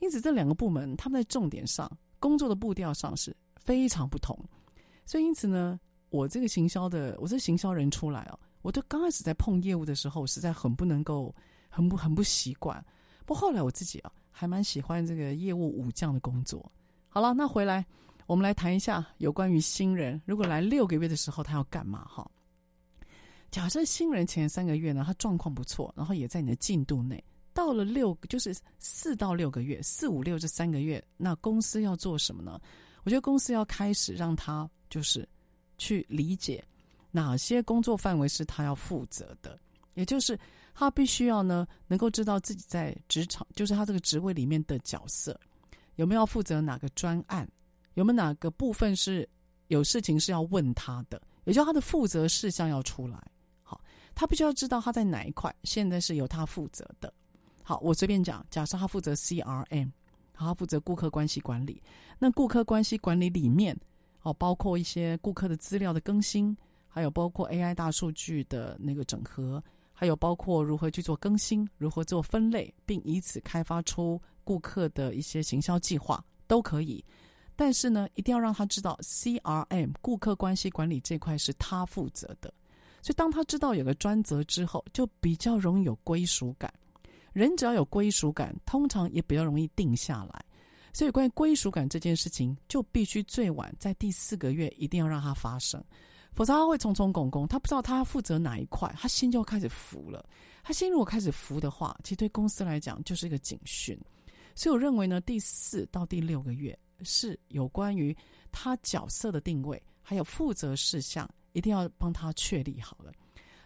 [0.00, 1.90] 因此，这两个部门他们在重点上。
[2.18, 4.36] 工作的步调上是非常不同，
[5.04, 11.32] 所以因此呢，我这个行销的，我这行销人出来哦，我都刚开始在碰业务的时候，实在很不能够，
[11.68, 12.82] 很不很不习惯。
[13.26, 16.64] 不过后来我自己啊，还蛮喜欢这个业务武将的工作。
[17.06, 17.84] 好了，那回来
[18.26, 22.04] 我们来谈一下有关于新人，如果来六个月的时候他要干嘛？
[22.04, 22.28] 哈，
[23.50, 27.22] 假设新人前三个月呢，他状况不错，然后也在你的进度内。
[27.54, 32.60] 到了六，就是四到六个月，四五六这三个月，那公司要做什么呢？
[33.04, 35.26] 我觉得公司要开始让他就是
[35.78, 36.62] 去理解
[37.12, 39.58] 哪些工作范围是他要负责的，
[39.94, 40.38] 也就是
[40.74, 45.40] 他必须要呢能够知道自己在职场，就是他这个职位里面的角色
[45.94, 47.48] 有没有负责哪个专案，
[47.96, 49.28] 有没有哪个部分是
[49.66, 53.18] 有事情是要问他的，也就他的负责事项要出来。
[53.62, 53.80] 好，
[54.14, 57.12] 他必须要知道他在哪一块现在是由他负责的。
[57.62, 58.46] 好，我随便讲。
[58.50, 59.90] 假设他负责 CRM，
[60.32, 61.82] 他负责顾客关系管理。
[62.18, 63.76] 那顾客关系管理里面，
[64.22, 77.04] 哦，包括一些顾客的资料的更新，还有包括 AI 大数据的那个整合，还有包括如何去做更新，如何做分类，并以此开发出顾客的一些行销计划，都可以。
[77.56, 82.52] 但是呢，一定要让他知道 CRM 顾客关系管理这块是他负责的。
[83.02, 86.72] 所以，当他知道有个专责之后，就比较容易有归属感。
[87.32, 90.44] 人只要有归属感，通常也比较容易定下来。
[90.92, 95.82] 所以关于归属感这件事情，就必须最晚在第四个月一定要让它发生，
[96.32, 100.24] 否则他会重重拱拱，他不知道他负责哪一块，他心就开始浮了。
[100.62, 103.98] 他心如果开始浮的话，其实对公司来讲就是一个警讯。
[104.54, 108.16] 所以我认为呢，第四到第六个月是有关于
[108.50, 113.12] 他角色的定位，还有负责事项，一定要帮他确立好了。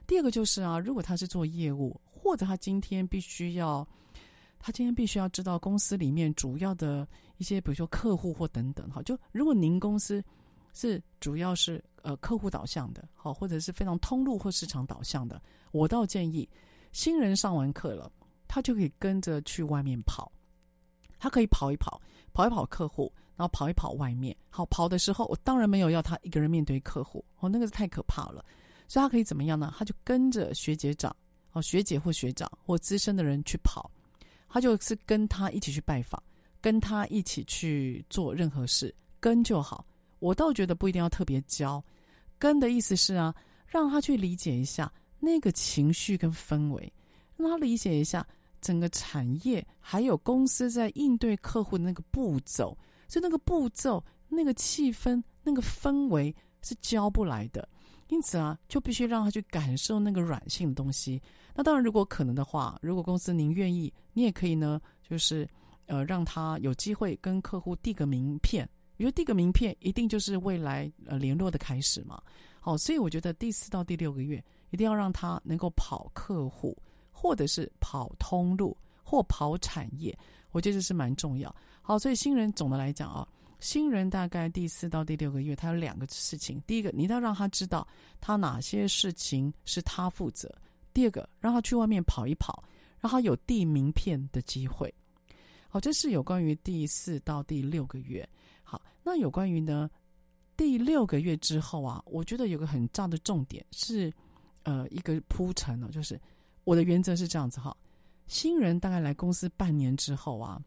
[0.06, 3.86] 第二个就是啊，如果他是做业务，或者他今天必须要，
[4.58, 7.06] 他今天必须要知道公司里面主要的
[7.36, 9.02] 一些，比如说客户或等等哈。
[9.02, 10.22] 就如果您公司
[10.74, 16.48] 是主要是呃客户导向的，好，或者是非常通路或市场导向的，我倒建议
[16.90, 18.10] 新人上完课了，
[18.48, 20.30] 他就可以跟着去外面跑。
[21.20, 22.00] 他可以跑一跑，
[22.32, 24.36] 跑一跑客户，然后跑一跑外面。
[24.50, 28.44] 好，跑的时候，我当然没有要他一个人面对客户，哦，那个是太可怕了。
[28.86, 29.74] 所以他可以怎么样呢？
[29.78, 31.16] 他就跟着学姐长，
[31.52, 33.90] 哦，学姐或学长或资深的人去跑，
[34.46, 36.22] 他就是跟他一起去拜访，
[36.60, 39.86] 跟他一起去做任何事，跟就好。
[40.18, 41.82] 我倒觉得不一定要特别教，
[42.38, 43.34] 跟的意思是啊，
[43.66, 46.92] 让他去理解一下那个情绪跟氛围，
[47.38, 48.26] 让他理解一下。
[48.60, 52.76] 整个产业还有公司在应对客户的那个步骤，
[53.10, 57.68] 所以那个步骤、那个气氛、那个氛围是教不来的。
[58.08, 61.20] 因此啊，就必须让他去感受那个软性的东西。
[61.54, 65.46] 那当然，如果可能的话，如果公司您愿意，你也可以呢，就是
[65.86, 68.66] 呃，让他有机会跟客户递个名片。
[68.96, 72.22] 比如递个名片，一定就是未来呃联络的开始嘛。
[72.60, 76.76] 好，所以我觉得第四到第六个月，一定要让他能够跑客户。
[77.12, 80.18] 或者是跑通路或跑产业，
[80.52, 81.54] 我觉得这是蛮重要。
[81.82, 83.26] 好，所以新人总的来讲啊，
[83.58, 87.86] 新人大概第四到第六个月，他有两个事情：第一个，你要让他知道
[88.20, 90.48] 他哪些事情是他负责；
[90.92, 92.62] 第二个，让他去外面跑一跑，
[93.00, 94.92] 让他有递名片的机会。
[95.68, 98.28] 好，这是有关于第四到第六个月。
[98.62, 99.90] 好，那有关于呢
[100.56, 104.12] 第六个月之后啊，我觉得有个很大的重点是，
[104.62, 106.20] 呃，一个铺陈呢，就是。
[106.64, 107.74] 我的原则是这样子哈，
[108.28, 110.60] 新人大概来公司半年之后啊，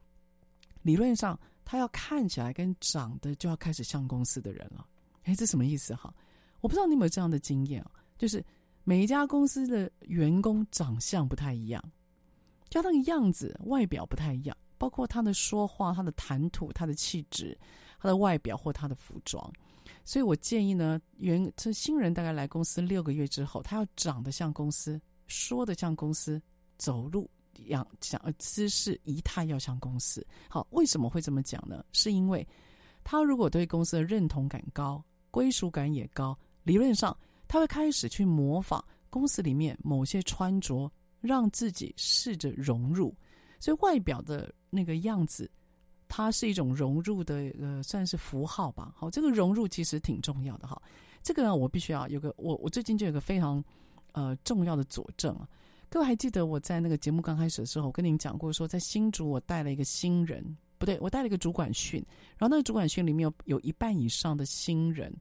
[0.84, 4.86] 理论上他要看起来跟长得就要开始像公司的人了。
[5.24, 6.14] 哎，这什么意思哈？
[6.62, 8.46] 我不知道你有没有这样的经验啊，就是
[8.84, 11.84] 每一家公司的员工长相不太一样，
[12.70, 17.58] 就那个样子、外表不太一样，包括他的说话、他的谈吐、他的气质、
[18.00, 19.52] 他的外表或他的服装。
[20.06, 25.02] 所以我建议呢，原这新人大概来公司六个月之后，他要长得像公司。
[25.28, 26.40] 说的像公司，
[26.78, 27.28] 走路
[27.68, 30.26] 样像呃姿势仪态要像公司。
[30.50, 31.84] 好，为什么会这么讲呢？
[31.92, 32.48] 是因为
[33.04, 40.92] 他如果对公司的认同感高，归属感也高，理论上他会开始去模仿公司里面某些穿着，
[41.22, 43.16] 让自己试着融入。
[43.60, 45.50] 所以外表的那个样子，
[46.08, 48.94] 它是一种融入的呃，算是符号吧。
[48.96, 50.82] 好，这个融入其实挺重要的哈。
[51.22, 53.64] 这个呢，我必须要有个我我最近就有个非常。
[54.16, 55.50] 呃，重要的佐证啊！
[55.94, 60.44] 各位还记得我在那个节目刚开始的时候，我跟您讲过，说在新竹我带了一个新人，
[60.80, 62.04] 不对，我带了一个主管训，
[62.36, 65.16] 然后那个主管训里面有有一半以上的新人，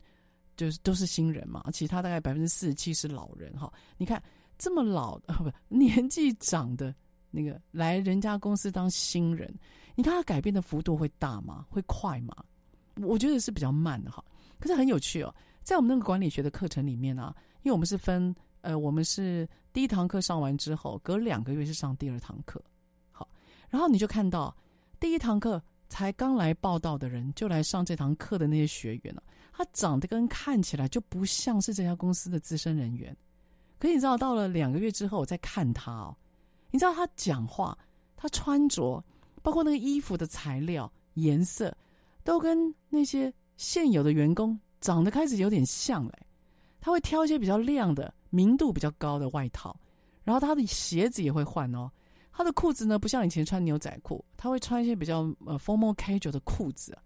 [0.57, 3.71] 就是都是新人嘛，其他大概百分之四十七是老人哈。
[3.99, 4.23] 你看
[4.57, 6.95] 这么老啊， 不年纪长的
[7.31, 9.55] 那个来人家公司当新人，
[9.95, 11.67] 你看他改变的幅度会大吗？
[11.69, 12.35] 会快吗？
[12.97, 14.25] 我觉得是比较慢的哈。
[14.59, 18.35] 可是很有趣哦，在我们那个管理学的课程里面呢、啊，因为我们是分。
[18.63, 22.63] 呃，我们是第一堂课上完之后，隔两个月是上第二堂课，
[23.11, 23.29] 好，
[23.69, 24.57] 然后你就看到
[24.99, 33.15] 第一堂课才刚来报道的人，就来上这堂课的那些学员了，他长得跟看起来就不像是这家公司的资深人员，
[33.79, 36.17] 可你知道，到了两个月之后，我再看他哦，
[36.71, 37.77] 你知道他讲话、
[38.17, 39.05] 他穿着，
[39.43, 41.77] 包括那个衣服的材料、颜色，
[42.23, 46.13] 都跟那些现有的员工长得开始有点像嘞，
[46.81, 48.15] 他会挑一些比较亮的。
[48.33, 49.79] 明度比较高的外套，
[50.25, 51.89] 然后他的鞋子也会换哦。
[52.33, 56.97] 他的裤子呢，不像以前穿牛仔裤，他会穿一些比较呃 formal casual 的裤子。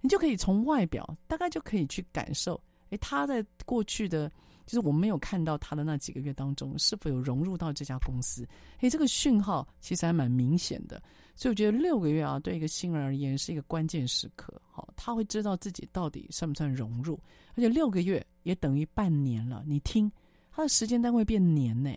[0.00, 2.58] 你就可以从外表大概就可以去感受，
[2.90, 4.30] 诶，他在过去的，
[4.64, 8.46] 就是我们没有看到他的那几个月当中，是否有融入到这家公司？
[8.78, 11.02] 诶，这个讯号其实还蛮明显的。
[11.34, 14.54] 所以我觉得六个月啊，对一个新人而言是一个关键时刻。
[14.70, 17.18] 好，他会知道自己到底算不算融入，
[17.56, 19.64] 而且六个月也等于半年了。
[19.66, 20.08] 你听。
[20.58, 21.88] 它的时间单位变年呢，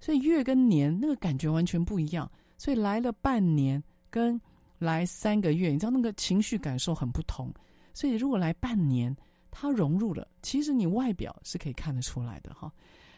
[0.00, 2.28] 所以月跟年那个感觉完全不一样。
[2.58, 3.80] 所以来了半年
[4.10, 4.38] 跟
[4.80, 7.54] 来三个月，你知道那个情绪感受很不同。
[7.94, 9.16] 所以如果来半年，
[9.48, 12.72] 他融入了，其实你外表是可以看得出来的哈。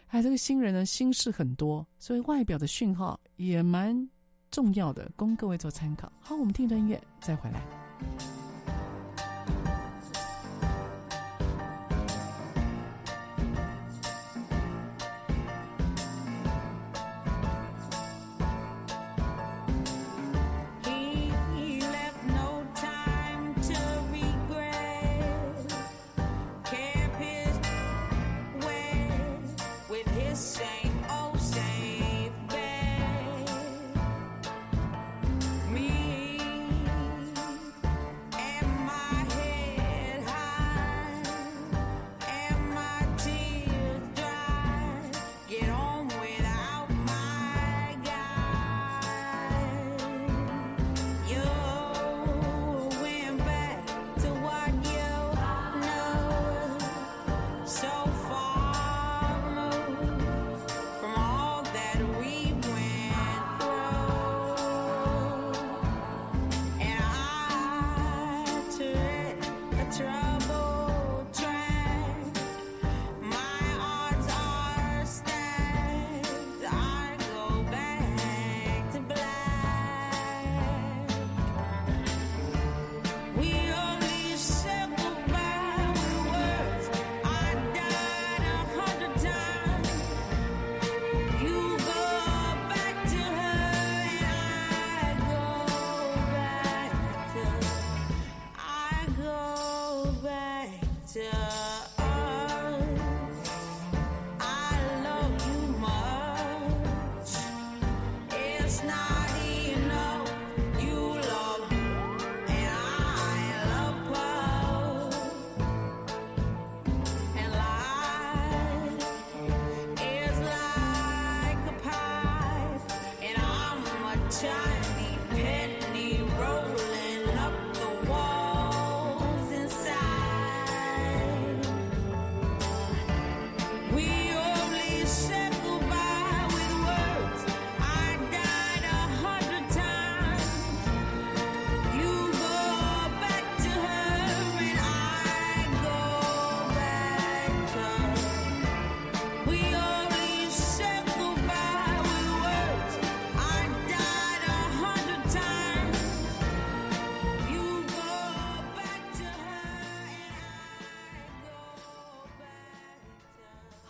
[0.09, 3.97] 哎，这个新人呢，心事很多，所以外表的讯号也蛮
[4.51, 6.13] 重要的，供各位做参考。
[6.21, 8.42] 好，我们听一段音乐再回来。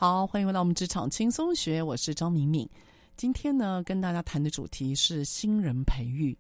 [0.03, 2.69] 好，欢迎回到我们职场轻松学，我是张敏敏。
[3.17, 6.37] 今天呢，跟大家谈的主题是新人培育。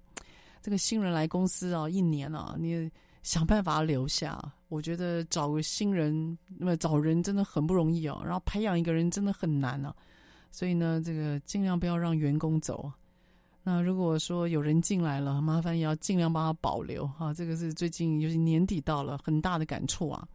[0.60, 2.90] 这个新人来公司啊，一年啊，你
[3.22, 4.36] 想办法留下。
[4.66, 8.20] 我觉得找个新人，那么找人真的很不容易哦。
[8.24, 9.94] 然后培养一个人真的很难啊。
[10.50, 12.90] 所以呢，这个尽量不要让员工走。
[13.62, 17.32] 那如果说有人进来了，麻烦也要尽量帮他保留哈。
[17.32, 20.26] 这个是最近尤其年底到了，很大的感触啊。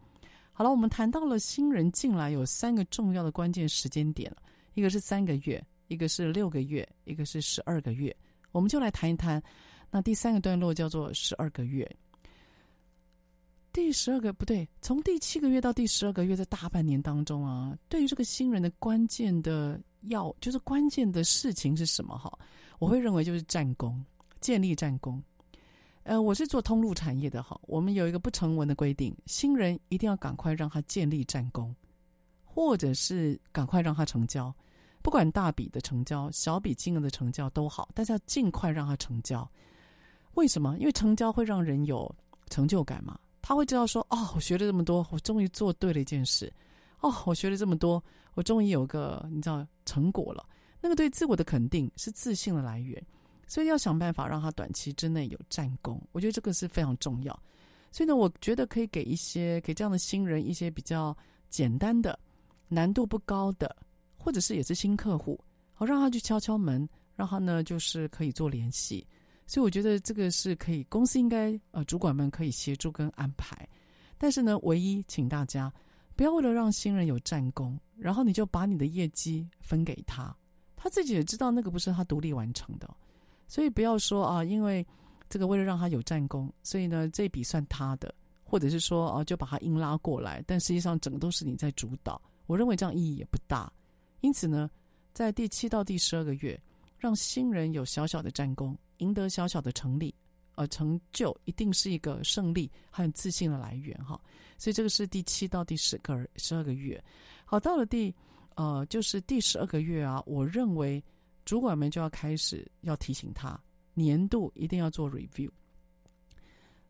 [0.58, 4.28] 好了，我们谈到了新人进来有三个重要的关键时间点，
[4.74, 8.12] 一个是三个月，一个是六个月，一个是十二个月。
[8.50, 9.40] 我们就来谈一谈，
[9.88, 11.88] 那第三个段落叫做十二个月。
[13.72, 22.18] 第十二个不对，从第七个月到第十二个月，在大半年当中啊，对于这个新人的关键的要，就是关键的事情是什么？
[22.18, 22.36] 哈，
[22.80, 24.04] 我会认为就是战功，
[24.40, 25.22] 建立战功。
[26.08, 31.76] 呃，我是做通路产业的哈，我们有一个不成文的规定，新人一定要赶快让他建立战功，
[32.46, 34.50] 或者是赶快让他成交，
[35.02, 39.46] 不管大笔的成交、小笔金额的成交都好，但是要尽快让他成交。
[40.32, 40.78] 为什么？
[40.78, 42.10] 因为成交会让人有
[42.48, 43.20] 成就感嘛。
[43.42, 46.50] 他会知道说，哦，我学了这么多，我终于做对了一件事。
[47.00, 48.02] 哦，我学了这么多，
[48.32, 50.42] 我终于有个你知道成果了。
[50.80, 53.04] 那个对自我的肯定是自信的来源。
[53.48, 57.42] 所以要想办法让他短期之内有战功，我觉得这个是非常重要。
[57.90, 61.16] 所以呢，我觉得可以给一些给这样的新人一些比较
[61.48, 62.16] 简单的、
[62.68, 63.74] 难度不高的，
[64.18, 65.42] 或者是也是新客户，
[65.72, 66.86] 好让他去敲敲门，
[67.16, 69.04] 让他呢就是可以做联系。
[69.46, 73.66] 所以我觉得这个是可以，公司应该呃主管们可以协助跟安排。
[74.18, 75.72] 但是呢，唯一请大家
[76.14, 80.36] 不要为了让新人有战功，然后你就把你的业绩分给他，
[80.76, 82.94] 他自己也知道那个不是他独立完成的。
[83.48, 84.86] 所以不要说啊，因为
[85.30, 92.20] 这个为了让他有战功，所以呢这笔算他的，或者是说啊就把他硬拉过来，但实际上整个都是你在主导。
[92.46, 93.72] 我认为这样意义也不大。
[94.20, 94.70] 因此呢，
[95.14, 96.60] 在第七到第十二个月，
[96.98, 100.14] 让新人有小小的战功，赢得小小的成立，
[100.54, 104.20] 呃，成就一定是一个胜利和自信的来源哈。
[104.58, 107.02] 所以这个是第七到第十个十二个月。
[107.44, 108.14] 好，到了第
[108.56, 111.02] 呃就是第十二个月啊，我认为。
[111.48, 113.58] 主管们就要开始要提醒他，
[113.94, 115.48] 年度一定要做 review。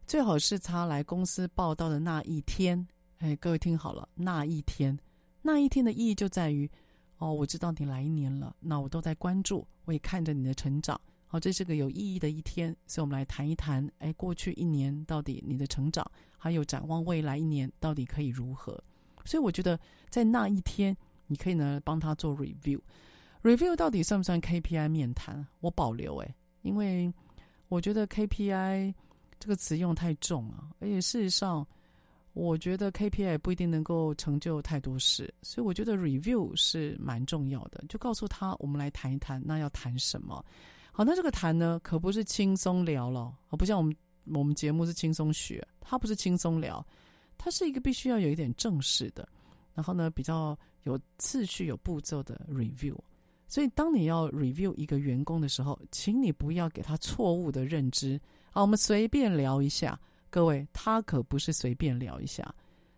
[0.05, 2.85] 最好是他来公司报道的那一天。
[3.19, 4.99] 哎，各位听好了，那一天，
[5.43, 6.69] 那一天的意义就在于，
[7.19, 11.01] 哦，我知道你来一年了，那我都在关注，我也看着你的成长。
[11.29, 16.05] 好，这是个有意义的一天，所以我们来谈一谈，哎，过去一年到底你的成长，
[16.37, 18.83] 还有展望未来一年到底可以如何？
[19.25, 19.79] 所以我觉得
[20.11, 20.97] 在那一天，
[21.29, 22.81] 你可以呢帮他做 review。
[23.43, 25.47] Review 到底算不算 KPI 面谈？
[25.61, 27.13] 我保留哎，因为
[27.69, 28.95] 我觉得 KPI
[29.39, 31.67] 这个词用太重啊，而且事实上，
[32.33, 37.85] 我觉得 KPI 不一定能够成就太多事，所以我觉得 review 是蛮重要的。
[37.89, 40.45] 就告诉他，我们来谈一谈，那要谈什么？
[40.93, 46.85] 好，那这个谈呢，可不是轻松聊了，而不像我们我们节目是轻松学，它不是轻松聊，
[47.37, 49.29] 它是一个必须要有一点正式的，
[49.75, 52.97] 然后呢，比较有次序、有步骤的 review。
[53.49, 58.21] 所以，当你要 review 一个员工的时候，请你不要给他错误的认知。
[58.51, 62.55] 好，我们随便聊一下，各位，他可不是随便聊一下，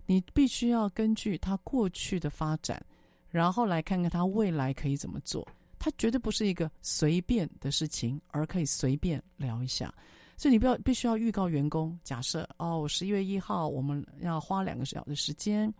[0.07, 2.84] 你必须要根据他过去的发展，
[3.28, 5.46] 然后来看看他未来可以怎么做。
[5.78, 9.94] 他绝对不是一个随便的事情，而可以随便聊一下。
[10.36, 15.72] 所以你不要必须要预告员工，假设哦，十一月一号我们要花两个小时的时间，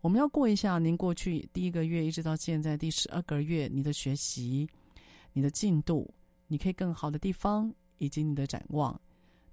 [0.00, 4.68] 我们要过一下您过去第一个月一直到现在第十二个月你的学习、
[5.32, 6.08] 你的进度，
[6.46, 8.98] 你可以更好的地方以及你的展望。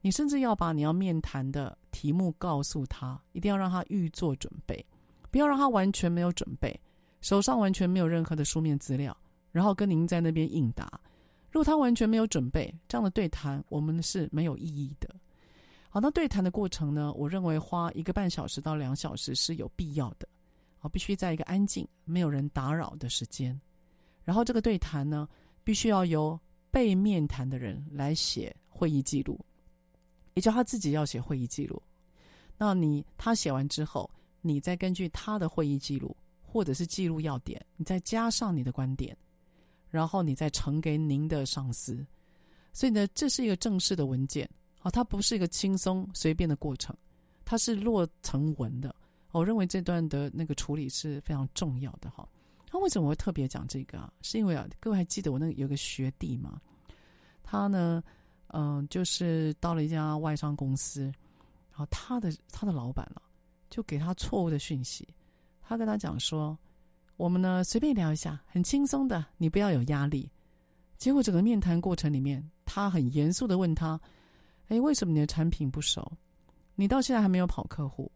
[0.01, 4.85] 你甚至要把你要面谈的题目告诉他，一定要让他预做准备，
[5.31, 6.79] 不要让他完全没有准备，
[7.21, 9.17] 手上完全没有任何的书面资料。
[9.51, 10.99] 然后跟您在那边应答，
[11.49, 15.09] 如果他完全没有准备，这样的对谈我们是没有意义的。
[15.89, 20.27] 好，那对谈的过程呢，我认为花一个半小时到两小时是有必要的。
[20.87, 23.59] 必须在一个安静、没有人打扰的时间。
[24.23, 25.27] 然后这个对谈呢，
[25.63, 26.39] 必须要由
[26.71, 29.39] 被面谈的人来写会议记录，
[30.33, 31.81] 也就他自己要写会议记录。
[32.57, 34.09] 那你他写完之后，
[34.41, 39.15] 你再根据他的会议记录或者是记录要点，你再加上你的观点。
[39.91, 42.05] 然后你再呈给您的上司，
[42.73, 46.93] 所以呢，这是一个正式的文件，好，它不是一个轻松随便的过程，
[47.45, 48.93] 它是落成文的。
[49.39, 52.27] 我认为这段的那个处理是非常重要的哈。
[52.71, 54.11] 那为什么我会特别讲这个啊？
[54.21, 56.61] 是因为啊，各位还记得我那个有个学弟吗？
[57.43, 58.03] 他呢，
[58.47, 61.03] 嗯、就是到了一家外商公司，
[61.71, 63.21] 然后他的他的老板啊，
[63.69, 65.07] 就给他错误的讯息，
[65.61, 66.57] 他跟他讲说。
[67.17, 70.29] 我们呢，随便聊一下，很轻松的，你不要有压力。
[70.97, 73.97] 结果整个面谈过程里面，他很严肃的问他
[74.67, 76.11] ：“哎，为什么你的产品不熟？
[76.75, 78.11] 你到现在还没有跑客户？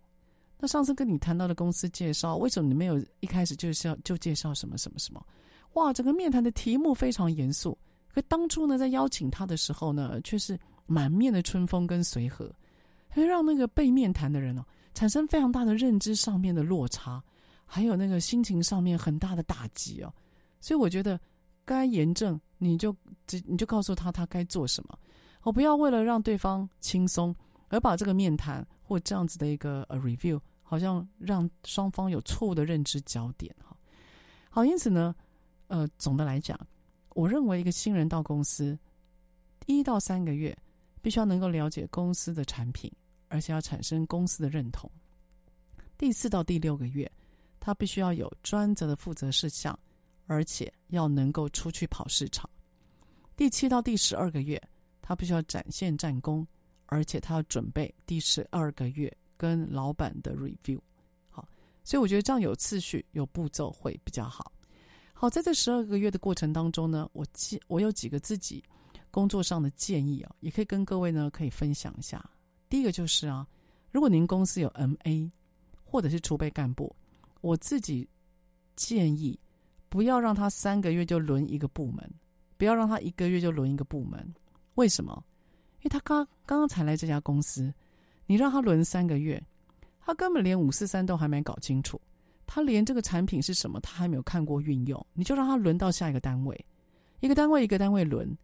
[0.60, 5.26] 那上次跟你谈到的公司介绍，为什么你没有一开始就是要就介绍什么什么什么？
[5.74, 7.78] 哇，整个面谈的题目非常严肃。
[8.14, 12.53] 可当初呢，在邀请他的时候呢，却是满面的春风跟随和，
[13.07, 17.24] 会让那个被面谈的人哦，产生非常大的认知上面的落差。”
[17.72, 20.12] 还有那个心情上面很大的打击哦，
[20.60, 21.20] 所以我觉得
[21.66, 22.91] 该严正你就
[23.28, 24.97] 直你就告诉他他该做什么，
[25.43, 27.34] 我不要为了让对方轻松
[27.68, 33.78] 而把这个面谈或这样子的一个呃 review 好像让双方有错误的认知焦点哈。
[34.50, 35.16] 好，因此呢，
[35.68, 36.60] 呃，总的来讲，
[37.10, 38.78] 我认为一个新人到公司
[39.68, 40.58] 一到三个月，
[41.02, 42.92] 必须要能够了解公司的产品，
[43.28, 44.90] 而且要产生公司的认同。
[45.96, 47.10] 第四到第六个月。
[47.62, 49.78] 他必须要有专责的负责事项，
[50.28, 52.50] 而且要能够出去跑市场。
[53.36, 54.60] 第七到第十二个月，
[55.02, 56.48] 他必须要展现战功，
[56.90, 60.80] 而且他要准备第十二个月跟老板的 review。
[61.30, 61.48] 好，
[61.84, 64.52] 所以我觉得这样有次序、有步骤会比较好。
[65.14, 68.64] 好，在这十二个月的过程当中呢，我记我有几个自己
[69.12, 72.24] 工作上的建议啊，也可以跟各位呢可以分享一下。
[72.70, 73.48] 第一个就是啊，
[73.92, 75.32] 如果您公司有 MA
[75.84, 76.96] 或者是储备干部。
[77.42, 78.06] 我自己
[78.76, 79.40] 建议，
[79.88, 82.14] 不要让他三个月就轮一个部门，
[82.58, 84.36] 不要让他一个月就轮一个部门。
[84.76, 85.24] 为什么？
[85.82, 87.74] 因为他刚刚刚才来这家公司，
[88.26, 89.42] 你让他轮三个月，
[90.00, 92.00] 他根本连五四三都还没搞清楚，
[92.46, 96.66] 他连这个产品是什么他还没有看过运用，你就让他轮到下一个单位，
[97.20, 98.38] 一个单位一个单位轮，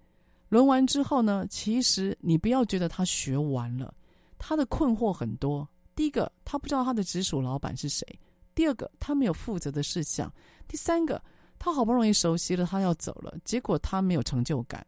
[0.49, 3.93] 轮完之后呢，其实你不要觉得他学完了，
[4.37, 5.67] 他的困惑很多。
[5.95, 8.05] 第一个，他不知道他的直属老板是谁。
[8.53, 10.29] 第二个，他没有负责的事项；
[10.67, 11.21] 第三个，
[11.57, 14.85] 他好不容易熟悉了，他要走了，结果他没有成就感。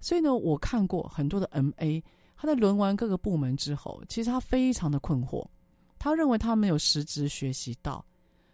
[0.00, 2.02] 所以呢，我看过很多的 MA，
[2.36, 5.46] 他在轮完各个部门之后，其实他非常的困惑，
[5.98, 8.04] 他认为他没有实质学习到，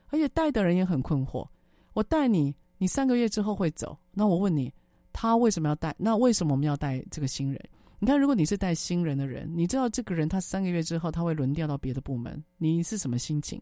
[0.09, 1.47] 而且带的人也很困惑。
[1.92, 4.72] 我带你，你三个月之后会走，那我问你，
[5.12, 5.94] 他为什么要带？
[5.99, 7.61] 那为什么我们要带这个新人？
[7.99, 13.59] 你看，如果你是带新人的人，你知道这个人他三个月之后他会轮调到别的部门，你是什么心情？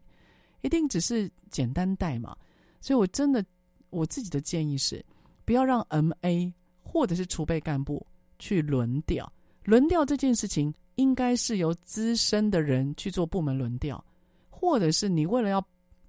[0.61, 2.35] 一定只是简单带嘛。
[2.81, 3.45] 所以我真的
[3.91, 5.03] 我自己的建议是，
[5.45, 6.51] 不要让 MA
[6.95, 8.07] 或者是储备干部
[8.39, 9.29] 去轮调。
[9.65, 14.01] 轮调这件事情应该是由资深的人去做部门轮调，
[14.49, 15.61] 或者是你为了要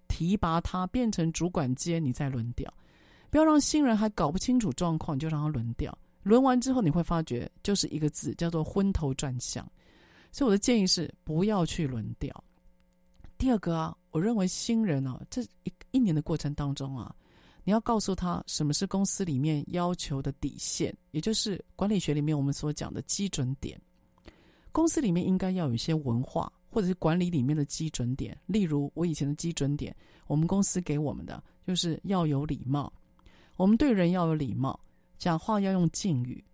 [0.06, 2.72] 提拔他变成主管阶，你再轮调。
[3.30, 5.92] 不要让新人还搞不清楚状况，就让他轮调。
[6.22, 9.68] 轮完之后，你会发觉就是一个字，叫做昏头转向。
[10.30, 12.44] 所以我的建议是，不要去轮调。
[13.36, 17.12] 第二个啊，我认为新人啊，这一一年的过程当中啊，
[17.66, 23.76] 你要告诉他什么是公司里面要求的底线，也就是管理学里面我们所讲的基准点。
[24.70, 28.38] 公司里面应该要有一些文化，或者是管理里面的基准点。
[28.46, 29.92] 例如，我以前的基准点，
[30.28, 32.92] 我们公司给我们的就是要有礼貌，
[33.56, 34.78] 我们对人要有礼貌。
[35.18, 36.44] 讲话要用敬语，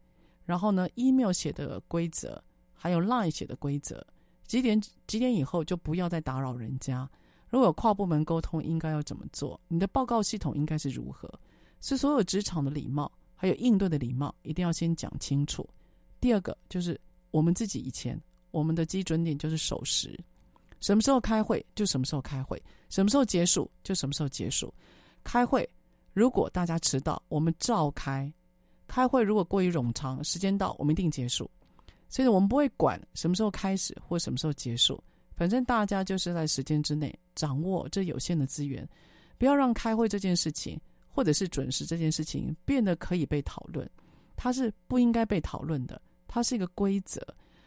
[0.47, 2.43] 然后呢，email 写的规则，
[2.73, 4.03] 还有 line 写的规则，
[4.47, 7.07] 几点几点以后就不要再打扰人家。
[7.53, 9.61] 如果有跨部门沟通，应该要怎么做？
[9.69, 11.31] 你的报告系统应该是如何？
[11.83, 15.69] 是所有职场的礼貌，还有应对的礼貌，一定要先讲清楚。
[16.19, 16.99] 第二个就是
[17.31, 18.19] 我们自己以前
[18.53, 20.19] 我们的基准点就是守时，
[20.81, 24.73] 什么时候开会就什么时候开会，什么时候结束就什么时候结束。
[25.23, 25.69] 开会
[26.15, 28.33] 如果大家迟到，我们照开。
[28.89, 31.51] 开会如果过于冗长，时间到我们一定结束，
[32.09, 35.03] 所以我们不会管什么时候开始或什么时候结束，
[35.43, 38.88] 反正大家就是在时间之内掌握这有限的资源，
[39.36, 43.90] 不要让开会这件事情或者是准时这件事情变得可以被讨论，
[44.36, 47.20] 它是不应该被讨论的，它是一个规则。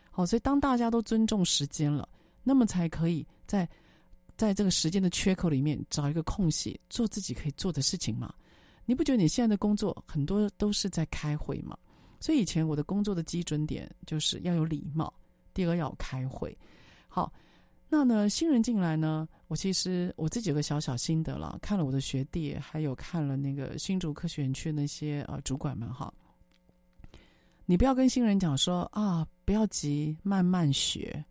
[0.10, 2.08] 好，所以当大家都尊重时间了，
[2.46, 3.68] 那么才可以在
[4.38, 8.34] 在这个时间的缺口里面找一个空隙，做自己可以做的事情嘛。
[8.86, 11.78] 你不觉得你现在的工作很多都是在开会吗？
[12.22, 15.14] 所以以前我的工作的基准点就是要有礼貌，
[15.54, 16.58] 第二要开会。
[17.10, 17.32] 好，
[17.88, 26.14] 那呢新人进来呢，我其实我自己有个小小心得了，看了我的学弟，还有看了那个新竹科学园区那些呃主管们哈，
[27.66, 31.24] 你不要跟新人讲说啊，不要急，慢慢学。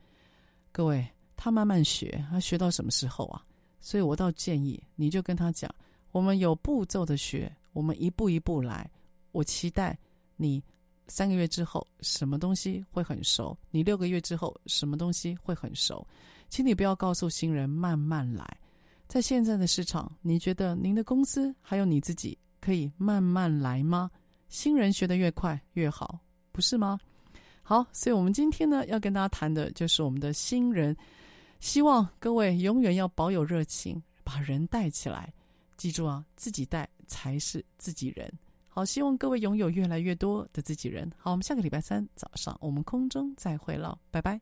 [0.72, 3.44] 各位，他慢慢学，他学到什么时候啊？
[3.80, 5.72] 所以我倒建议你就跟他讲。
[6.12, 8.88] 我们有步骤的学，我们一步一步来。
[9.32, 9.98] 我期待
[10.36, 10.62] 你
[11.08, 16.06] 三个月之后什么东西会很熟，你六个月之后什么东西会很熟。
[16.54, 18.46] 请你不要告诉新人慢慢来。
[19.08, 24.08] 在现在的市场，你觉得您的公司还有你自己可以慢慢来吗？
[24.48, 26.16] 新人学得越快越好，
[26.52, 26.96] 不是吗？
[27.64, 30.96] 好，所以我们今天呢要跟大家谈的就是我们的新人，
[31.58, 35.34] 希望各位永远要保有热情，把人带起来。
[35.76, 38.32] 记住啊，自己带才是自己人。
[38.68, 41.10] 好，希望各位拥有越来越多的自己人。
[41.18, 44.40] 好，我们下个礼拜三早上，我们空中再会了，拜拜。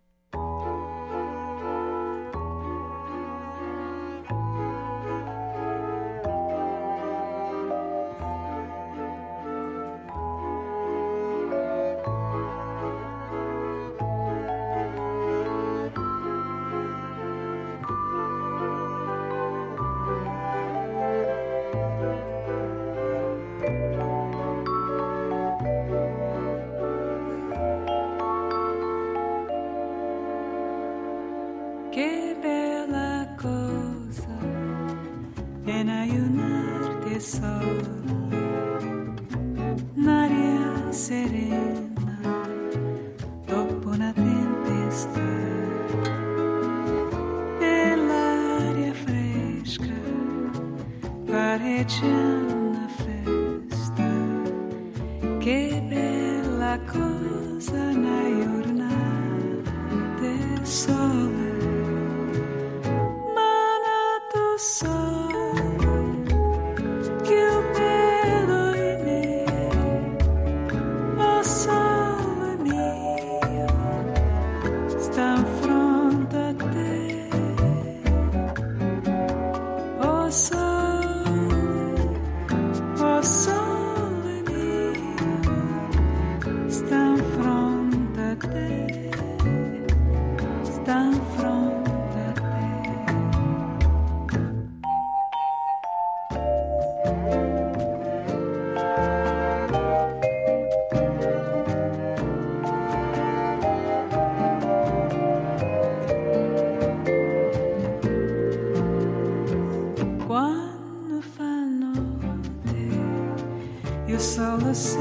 [114.12, 114.98] eu só laço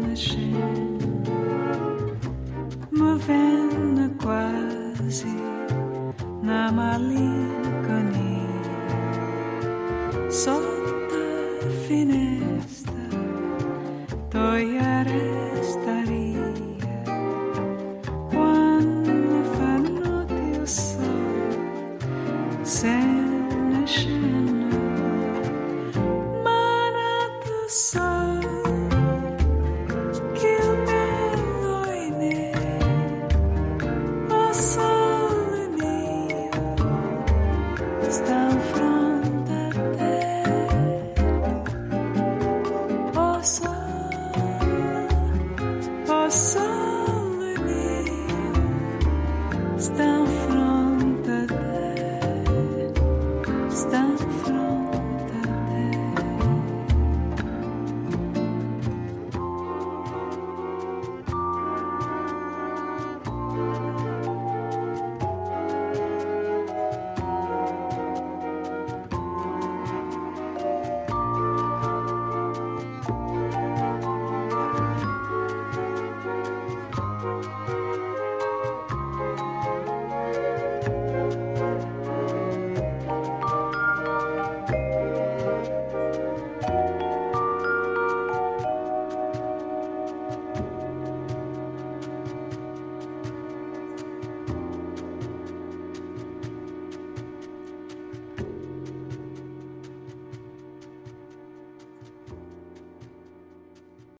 [0.00, 0.56] nascer me
[2.90, 5.26] movendo quase
[6.42, 8.16] na malinconia.
[10.30, 10.75] Só